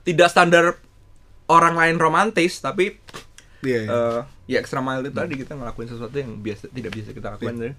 tidak 0.08 0.32
standar 0.32 0.80
orang 1.52 1.76
lain 1.76 1.98
romantis 2.00 2.64
tapi 2.64 2.96
iya, 3.66 3.80
iya. 3.84 3.92
eh 3.92 4.22
ya 4.46 4.58
extra 4.62 4.82
mile 4.82 5.10
itu 5.10 5.14
tadi 5.14 5.34
kita 5.42 5.58
ngelakuin 5.58 5.90
sesuatu 5.90 6.14
yang 6.14 6.38
biasa 6.38 6.70
tidak 6.70 6.92
bisa 6.94 7.10
kita 7.14 7.34
lakukan 7.34 7.56
jadi, 7.58 7.74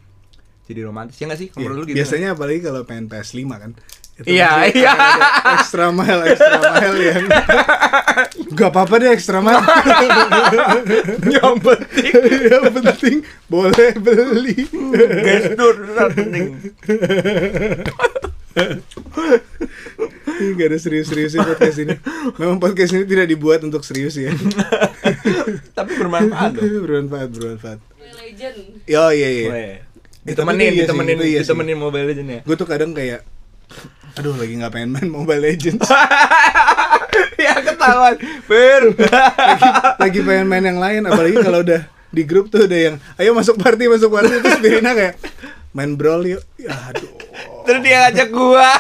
jadi 0.66 0.80
romantis. 0.82 1.16
Ya 1.22 1.30
nggak 1.30 1.40
sih? 1.40 1.48
Iya, 1.54 1.62
kalau 1.62 1.74
dulu 1.78 1.84
gitu 1.86 1.96
biasanya 1.96 2.28
apalagi 2.34 2.60
kalau 2.60 2.82
pengen 2.82 3.06
PS5 3.06 3.40
kan. 3.54 3.72
Itu 4.16 4.32
Iya, 4.32 4.50
iya. 4.72 4.92
extra 5.60 5.92
mile 5.92 6.32
extra 6.32 6.56
mile 6.56 6.98
yang 7.04 7.24
gak 8.56 8.70
apa-apa 8.72 8.94
deh 8.96 9.10
extra 9.12 9.44
mile. 9.44 9.60
Yang 11.36 11.56
penting. 11.60 12.12
Yang 12.48 12.64
penting 12.80 13.16
boleh 13.52 13.90
beli. 14.00 14.56
Gestur 15.20 15.74
penting. 16.16 16.44
Gak 20.56 20.66
ada 20.72 20.78
serius-seriusnya 20.80 21.44
podcast 21.44 21.76
ini. 21.84 21.94
Memang 22.40 22.56
podcast 22.56 22.96
ini 22.96 23.04
tidak 23.04 23.28
dibuat 23.28 23.60
untuk 23.68 23.84
serius 23.84 24.16
ya. 24.16 24.32
Tapi 25.76 25.92
bermanfaat 25.92 26.56
loh. 26.56 26.88
Bermanfaat 26.88 27.28
bermanfaat. 27.36 27.80
Legend. 28.16 28.80
oh 28.96 29.10
iya 29.12 29.28
iya 29.28 29.85
Iya. 30.26 30.34
Ditemenin 30.34 30.60
iya 30.60 30.70
sih, 30.74 30.80
ditemenin 30.82 31.14
itu 31.14 31.24
iya 31.24 31.38
sih. 31.38 31.42
ditemenin 31.46 31.78
mobile 31.78 32.06
legend 32.10 32.28
ya. 32.28 32.40
Gue 32.42 32.56
tuh 32.58 32.66
kadang 32.66 32.90
kayak 32.90 33.22
aduh 34.16 34.34
lagi 34.34 34.52
nggak 34.56 34.72
pengen 34.72 34.90
main 34.90 35.08
Mobile 35.08 35.42
Legends? 35.44 35.86
Ya 37.36 37.56
ketahuan. 37.60 38.16
Fir 38.44 38.82
lagi 39.96 40.20
pengen 40.20 40.46
main 40.48 40.64
yang 40.64 40.76
lain 40.76 41.04
apalagi 41.04 41.36
kalau 41.40 41.60
udah 41.60 41.84
di 42.08 42.22
grup 42.24 42.48
tuh 42.48 42.64
udah 42.64 42.80
yang 42.80 42.96
ayo 43.16 43.32
masuk 43.32 43.56
party 43.56 43.88
masuk 43.88 44.08
party. 44.08 44.40
Terus 44.40 44.60
Birina 44.60 44.92
kayak 44.92 45.20
main 45.72 45.96
brawl 45.96 46.24
yuk. 46.24 46.44
Ya, 46.56 46.72
aduh. 46.88 47.08
Terus 47.64 47.80
dia 47.84 47.96
ngajak 48.04 48.28
gua. 48.32 48.68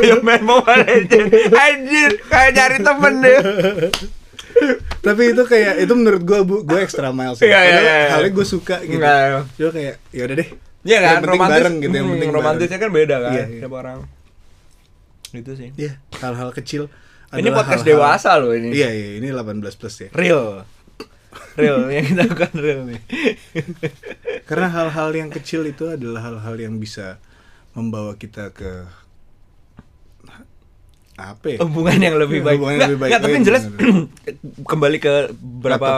Ayo 0.00 0.20
main 0.20 0.42
mobile 0.42 0.84
legend 0.84 1.28
anjir 1.52 2.10
kayak 2.24 2.50
nyari 2.52 2.78
temen 2.80 3.14
deh 3.20 3.40
tapi 5.00 5.22
itu 5.30 5.42
kayak 5.44 5.82
itu 5.82 5.92
menurut 5.92 6.22
gue 6.22 6.38
bu 6.42 6.54
gue 6.62 6.78
extra 6.80 7.10
miles 7.10 7.38
ya. 7.38 7.46
Iya, 7.46 7.60
iya, 7.60 7.78
iya, 7.80 7.96
halnya 8.14 8.30
gue 8.30 8.46
suka 8.46 8.80
gitu 8.82 8.96
Enggak. 8.98 9.48
Cuma 9.54 9.70
kayak 9.70 9.94
ya 10.10 10.22
udah 10.24 10.36
deh 10.38 10.48
Iya 10.84 10.98
kan, 11.00 11.16
yang 11.16 11.24
romantis 11.24 11.54
bareng 11.56 11.76
gitu 11.80 11.94
yang 11.94 12.04
hmm, 12.04 12.14
penting 12.14 12.30
romantisnya 12.30 12.78
kan 12.78 12.90
beda 12.92 13.16
kan 13.18 13.32
Iya, 13.32 13.44
iya. 13.48 13.60
tiap 13.64 13.72
orang. 13.72 13.98
Itu 15.32 15.50
sih. 15.56 15.68
Iya, 15.74 15.92
hal-hal 16.20 16.50
kecil. 16.52 16.82
Ini 17.32 17.48
podcast 17.50 17.82
hal-hal- 17.82 17.98
dewasa 17.98 18.30
loh 18.36 18.52
ini. 18.52 18.68
Iya, 18.70 18.92
iya, 18.92 19.08
ini 19.16 19.26
18 19.32 19.80
plus 19.80 19.96
ya. 19.98 20.08
Real. 20.12 20.62
Real 21.56 21.88
yang 21.94 22.04
kita 22.04 22.22
lakukan 22.28 22.52
real 22.54 22.80
nih. 22.84 23.00
Karena 24.44 24.68
hal-hal 24.70 25.08
yang 25.10 25.30
kecil 25.32 25.64
itu 25.64 25.88
adalah 25.88 26.20
hal-hal 26.30 26.54
yang 26.60 26.76
bisa 26.76 27.16
membawa 27.72 28.14
kita 28.14 28.52
ke 28.52 28.84
apa 31.14 31.46
ya? 31.46 31.58
Hubungan 31.62 31.94
yang 31.96 32.16
lebih 32.18 32.42
baik. 32.42 32.58
Hubungan 32.58 32.74
yang 32.74 32.80
Nggak, 32.80 32.90
lebih 32.90 33.00
baik. 33.00 33.10
nggak, 33.10 33.20
tapi 33.20 33.30
Oh, 33.30 33.34
yang 33.34 33.44
iya, 33.44 33.48
jelas 33.48 33.62
kembali 34.72 34.98
ke 34.98 35.12
berapa 35.36 35.90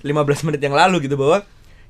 15 0.00 0.06
menit 0.46 0.60
yang 0.60 0.76
lalu 0.76 0.96
gitu 1.04 1.16
bahwa 1.16 1.42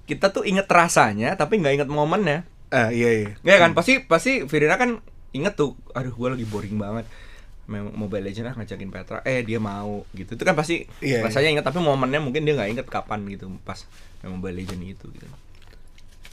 kita 0.03 0.29
tuh 0.29 0.43
inget 0.43 0.67
rasanya 0.67 1.35
tapi 1.35 1.61
nggak 1.61 1.75
inget 1.79 1.89
momennya. 1.89 2.49
Ah, 2.69 2.89
iya, 2.89 3.11
iya. 3.13 3.31
Nggak 3.41 3.59
kan? 3.59 3.71
Pasti 3.73 3.93
pasti 4.01 4.33
Virina 4.45 4.75
kan 4.75 5.05
inget 5.31 5.53
tuh, 5.53 5.77
aduh 5.93 6.13
gua 6.13 6.33
lagi 6.33 6.45
boring 6.45 6.77
banget. 6.77 7.05
Main 7.63 7.95
Mobile 7.95 8.27
Legends 8.27 8.51
ah 8.51 8.55
ngajakin 8.59 8.91
Petra, 8.91 9.19
eh 9.23 9.45
dia 9.45 9.61
mau 9.61 10.03
gitu. 10.13 10.35
Itu 10.35 10.43
kan 10.43 10.57
pasti 10.57 10.89
Iya, 10.99 11.23
rasanya 11.23 11.53
inget 11.53 11.65
tapi 11.65 11.79
momennya 11.79 12.19
mungkin 12.19 12.43
dia 12.43 12.57
nggak 12.57 12.71
inget 12.73 12.87
kapan 12.89 13.23
gitu 13.29 13.53
pas 13.63 13.85
main 14.21 14.33
Mobile 14.35 14.57
Legends 14.59 14.83
itu 14.99 15.07
gitu. 15.13 15.27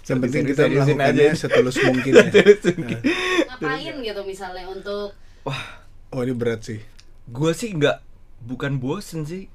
Yang 0.10 0.20
penting 0.26 0.42
kita 0.48 0.62
melakukannya 0.66 1.22
aja. 1.22 1.38
setulus 1.38 1.76
mungkin 1.86 2.12
ya. 2.18 2.26
Ngapain 3.62 3.96
gitu 4.02 4.22
misalnya 4.26 4.66
untuk 4.66 5.14
Wah, 5.46 5.62
Oh, 6.10 6.22
ini 6.22 6.34
berat 6.34 6.66
sih. 6.66 6.82
gua 7.30 7.54
sih 7.54 7.70
nggak 7.70 8.02
bukan 8.42 8.82
bosen 8.82 9.22
sih. 9.24 9.46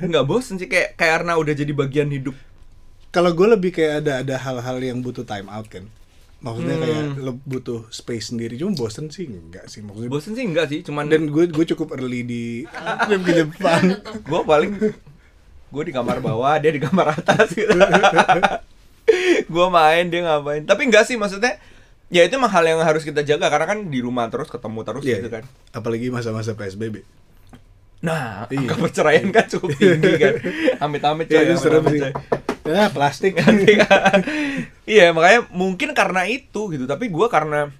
nggak 0.00 0.26
bosen 0.26 0.58
sih 0.58 0.66
kayak 0.66 0.98
kayak 0.98 1.22
karena 1.22 1.38
udah 1.38 1.54
jadi 1.54 1.70
bagian 1.70 2.10
hidup. 2.10 2.34
Kalau 3.08 3.30
gue 3.32 3.48
lebih 3.48 3.70
kayak 3.70 4.02
ada 4.02 4.12
ada 4.20 4.34
hal-hal 4.36 4.76
yang 4.78 4.98
butuh 5.00 5.22
time 5.22 5.46
out 5.46 5.70
kan. 5.70 5.86
Maksudnya 6.36 6.74
Hmm. 6.74 6.82
kayak 6.82 7.02
lo 7.16 7.32
butuh 7.42 7.86
space 7.88 8.28
sendiri. 8.28 8.58
Cuma 8.58 8.74
bosen 8.74 9.08
sih 9.08 9.24
enggak 9.24 9.70
sih 9.70 9.80
maksudnya. 9.80 10.10
Bosen 10.10 10.34
sih 10.34 10.44
enggak 10.44 10.66
sih, 10.68 10.82
cuman 10.82 11.06
Dan 11.06 11.30
gue 11.30 11.46
gue 11.46 11.64
cukup 11.66 11.94
early 11.94 12.20
di 12.22 12.44
game 13.08 13.22
ke 13.22 13.32
Jepang. 13.36 14.02
gue 14.02 14.40
paling 14.42 14.72
gue 15.66 15.82
di 15.82 15.92
kamar 15.92 16.18
bawah 16.18 16.58
dia 16.58 16.70
di 16.70 16.78
kamar 16.78 17.10
atas 17.12 17.50
gitu 17.52 17.74
gue 19.52 19.66
main 19.68 20.04
dia 20.06 20.20
ngapain 20.22 20.62
tapi 20.62 20.86
enggak 20.86 21.04
sih 21.04 21.14
maksudnya 21.14 21.58
ya 22.08 22.22
itu 22.22 22.34
emang 22.34 22.48
hal 22.48 22.64
yang 22.64 22.78
harus 22.80 23.02
kita 23.02 23.20
jaga 23.20 23.46
karena 23.46 23.66
kan 23.66 23.78
di 23.84 23.98
rumah 23.98 24.26
terus 24.26 24.46
ketemu 24.46 24.80
terus 24.82 25.02
Iya, 25.02 25.18
gitu 25.18 25.28
kan 25.28 25.42
Apalagi 25.70 26.06
masa-masa 26.08 26.52
PSBB. 26.52 27.02
nah 27.98 28.46
Iya. 28.46 28.62
angka 28.62 28.76
perceraian 28.78 29.28
kan 29.28 29.46
cukup 29.48 29.74
tinggi 29.74 30.12
kan 30.16 30.34
amit-amit 30.80 31.26
coy 31.26 31.34
Iya, 31.34 31.42
itu 31.44 31.54
serem 31.56 31.80
amit-amit, 31.80 31.92
sih. 31.92 32.12
coy. 32.12 32.12
Ya, 32.66 32.84
plastik. 32.88 33.32
iya 34.86 35.10
makanya 35.10 35.46
mungkin 35.50 35.90
karena 35.92 36.26
itu 36.26 36.66
gitu 36.68 36.84
tapi 36.84 37.06
gue 37.06 37.26
karena 37.26 37.70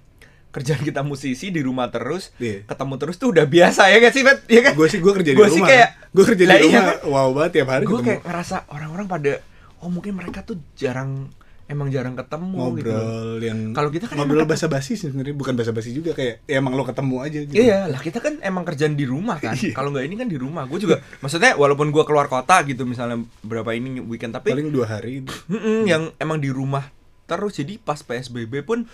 kerjaan 0.47 0.81
kita 0.81 1.03
musisi 1.03 1.47
di 1.47 1.59
rumah 1.59 1.87
terus, 1.87 2.33
Iya. 2.37 2.65
ketemu 2.65 2.95
terus 2.97 3.15
tuh 3.15 3.29
udah 3.29 3.45
biasa 3.45 3.87
ya 3.87 3.99
gak 3.99 4.09
sih, 4.11 4.23
Bet? 4.23 4.41
Ya 4.47 4.61
kan? 4.61 4.73
gue 4.73 4.87
sih 4.87 4.97
gue 4.97 5.13
kerja 5.13 5.29
di 5.29 5.37
Gua 5.37 5.47
sih 5.47 5.59
rumah 5.59 5.69
kayak- 5.69 5.91
gue 6.09 6.23
kerja 6.25 6.41
di 6.41 6.49
iya 6.49 6.57
rumah 6.57 6.81
kan? 6.81 6.97
wow 7.05 7.27
banget 7.31 7.51
tiap 7.53 7.67
hari 7.69 7.83
gue 7.85 7.99
kayak 8.01 8.21
ngerasa 8.23 8.55
orang-orang 8.67 9.05
pada 9.05 9.31
oh 9.77 9.87
mungkin 9.87 10.13
mereka 10.13 10.41
tuh 10.41 10.57
jarang 10.73 11.29
emang 11.67 11.91
jarang 11.91 12.15
ketemu 12.15 12.79
gitu. 12.79 12.89
ngobrol 12.91 13.39
yang 13.43 13.59
Kalau 13.75 13.89
kita 13.91 14.07
kan 14.07 14.15
ngobrol 14.15 14.47
basa 14.47 14.71
basi 14.71 14.95
sebenarnya 14.95 15.35
bukan 15.35 15.53
basa 15.59 15.75
basi 15.75 15.91
juga 15.91 16.15
kayak 16.15 16.47
ya 16.47 16.63
emang 16.63 16.79
lo 16.79 16.87
ketemu 16.87 17.15
aja 17.19 17.39
gitu 17.43 17.55
Iya 17.59 17.91
lah 17.91 17.99
kita 17.99 18.23
kan 18.23 18.39
emang 18.39 18.63
kerjaan 18.63 18.95
di 18.95 19.03
rumah 19.03 19.37
kan. 19.37 19.53
Iya. 19.53 19.75
Kalau 19.75 19.91
nggak 19.91 20.05
ini 20.07 20.15
kan 20.15 20.27
di 20.31 20.39
rumah. 20.39 20.63
Gue 20.65 20.79
juga 20.79 21.03
maksudnya 21.19 21.59
walaupun 21.59 21.91
gue 21.91 22.03
keluar 22.07 22.31
kota 22.31 22.63
gitu 22.63 22.87
misalnya 22.87 23.19
berapa 23.43 23.75
ini 23.75 23.99
weekend 23.99 24.31
tapi 24.31 24.55
paling 24.55 24.71
dua 24.71 24.87
hari 24.87 25.27
Mm-mm, 25.27 25.83
yang 25.83 26.15
emang 26.17 26.39
di 26.39 26.47
rumah 26.47 26.87
terus 27.27 27.59
jadi 27.59 27.75
pas 27.77 27.99
PSBB 27.99 28.63
pun 28.63 28.87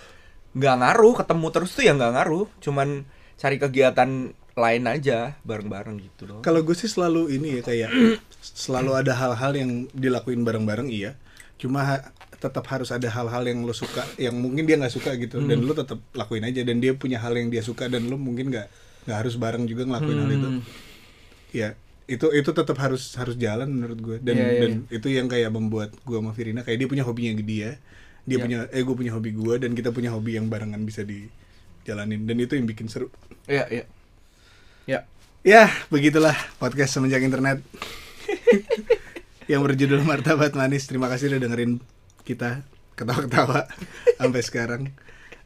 nggak 0.54 0.74
ngaruh 0.82 1.14
ketemu 1.18 1.46
terus 1.54 1.70
tuh 1.74 1.82
ya 1.86 1.94
nggak 1.94 2.12
ngaruh 2.18 2.46
cuman 2.58 3.06
cari 3.38 3.56
kegiatan 3.58 4.34
lain 4.54 4.84
aja 4.86 5.34
bareng-bareng 5.42 5.98
gitu 5.98 6.30
loh 6.30 6.38
kalau 6.46 6.62
gue 6.62 6.74
sih 6.78 6.86
selalu 6.86 7.30
ini 7.34 7.58
ya 7.58 7.62
kayak 7.62 7.90
selalu 8.66 9.02
ada 9.02 9.14
hal-hal 9.18 9.52
yang 9.54 9.70
dilakuin 9.94 10.46
bareng-bareng 10.46 10.90
iya 10.90 11.18
cuma 11.58 12.10
tetap 12.44 12.64
harus 12.68 12.92
ada 12.92 13.08
hal-hal 13.08 13.40
yang 13.48 13.64
lo 13.64 13.72
suka 13.72 14.04
yang 14.20 14.36
mungkin 14.36 14.68
dia 14.68 14.76
nggak 14.76 14.92
suka 14.92 15.16
gitu 15.16 15.40
dan 15.40 15.64
lo 15.64 15.72
tetap 15.72 15.96
lakuin 16.12 16.44
aja 16.44 16.60
dan 16.60 16.76
dia 16.84 16.92
punya 16.92 17.16
hal 17.24 17.32
yang 17.32 17.48
dia 17.48 17.64
suka 17.64 17.88
dan 17.88 18.04
lo 18.04 18.20
mungkin 18.20 18.52
nggak 18.52 18.68
nggak 19.08 19.16
harus 19.16 19.34
bareng 19.40 19.64
juga 19.64 19.88
ngelakuin 19.88 20.18
hal 20.20 20.30
itu. 20.30 20.48
Hmm. 20.48 20.62
ya 21.56 21.68
itu 22.04 22.26
itu 22.36 22.50
tetap 22.52 22.76
harus 22.76 23.16
harus 23.16 23.32
jalan 23.40 23.64
menurut 23.72 23.98
gue 24.04 24.16
dan 24.20 24.36
Iya, 24.36 24.44
iya, 24.44 24.60
dan 24.60 24.72
itu 24.92 25.06
yang 25.08 25.24
kayak 25.24 25.48
membuat 25.48 25.96
gue 26.04 26.16
sama 26.20 26.36
Firina 26.36 26.60
kayak 26.60 26.84
dia 26.84 26.88
punya 26.92 27.04
hobinya 27.08 27.32
dia 27.40 27.80
dia 28.28 28.36
Iya. 28.36 28.44
punya 28.44 28.58
eh 28.68 28.82
gue 28.84 28.96
punya 28.96 29.12
hobi 29.16 29.32
gue 29.32 29.54
dan 29.56 29.72
kita 29.72 29.88
punya 29.88 30.12
hobi 30.12 30.36
yang 30.36 30.52
barengan 30.52 30.80
bisa 30.84 31.00
dijalanin 31.04 32.28
dan 32.28 32.36
itu 32.36 32.60
yang 32.60 32.68
bikin 32.68 32.92
seru. 32.92 33.08
Iya 33.48 33.64
iya. 33.72 33.84
Ya. 34.84 35.00
Ya, 35.44 35.68
begitulah 35.92 36.36
podcast 36.56 36.96
semenjak 36.96 37.20
internet. 37.20 37.60
Yang 39.44 39.60
berjudul 39.60 40.00
Martabat 40.00 40.56
Manis. 40.56 40.88
Terima 40.88 41.04
kasih 41.12 41.28
udah 41.28 41.40
dengerin 41.40 41.76
kita 42.24 42.64
ketawa-ketawa 42.96 43.68
sampai 44.20 44.42
sekarang. 44.42 44.82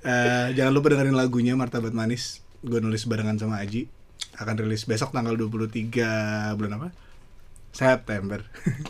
Eh, 0.06 0.48
jangan 0.54 0.72
lupa 0.72 0.94
dengerin 0.94 1.18
lagunya 1.18 1.58
Martabat 1.58 1.90
Manis. 1.90 2.40
Gue 2.62 2.78
nulis 2.78 3.04
barengan 3.04 3.38
sama 3.38 3.58
Aji. 3.58 3.90
Akan 4.38 4.54
rilis 4.54 4.86
besok 4.86 5.10
tanggal 5.10 5.34
23 5.34 6.54
bulan 6.54 6.72
apa? 6.78 6.88
September. 7.74 8.46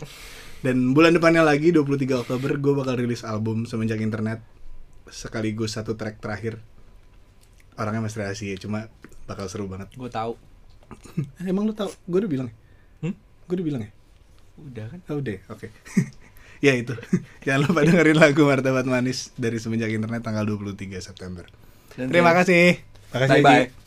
Dan 0.65 0.93
bulan 0.93 1.15
depannya 1.15 1.41
lagi 1.41 1.73
23 1.73 2.23
Oktober 2.27 2.51
gue 2.59 2.73
bakal 2.77 2.99
rilis 2.99 3.25
album 3.25 3.65
semenjak 3.65 4.03
internet 4.03 4.43
sekaligus 5.09 5.73
satu 5.73 5.97
track 5.97 6.21
terakhir. 6.21 6.61
Orangnya 7.79 8.05
masih 8.05 8.27
rahasia, 8.27 8.55
cuma 8.59 8.91
bakal 9.23 9.47
seru 9.47 9.71
banget. 9.71 9.87
gue 9.95 10.09
tahu 10.11 10.35
Emang 11.49 11.69
lu 11.69 11.73
tau? 11.73 11.87
Gue 12.09 12.25
udah 12.25 12.31
bilang 12.31 12.47
ya? 12.51 12.55
Hmm? 13.07 13.15
Gue 13.47 13.55
udah 13.61 13.65
bilang 13.65 13.81
ya? 13.87 13.91
udah 14.59 14.85
kan 14.91 14.99
Oh, 15.07 15.17
udah, 15.23 15.39
oke 15.47 15.67
Ya 16.59 16.75
itu. 16.75 16.95
Jangan 17.47 17.71
lupa 17.71 17.87
dengerin 17.87 18.19
lagu 18.19 18.43
Martabat 18.43 18.83
Manis 18.83 19.31
Dari 19.39 19.57
Semenjak 19.59 19.91
Internet 19.91 20.23
tanggal 20.23 20.43
23 20.43 20.99
September. 20.99 21.47
Dan 21.95 22.11
Terima 22.11 22.35
kasih. 22.35 22.83
Makasih 23.15 23.41
bye 23.41 23.43
bye. 23.43 23.78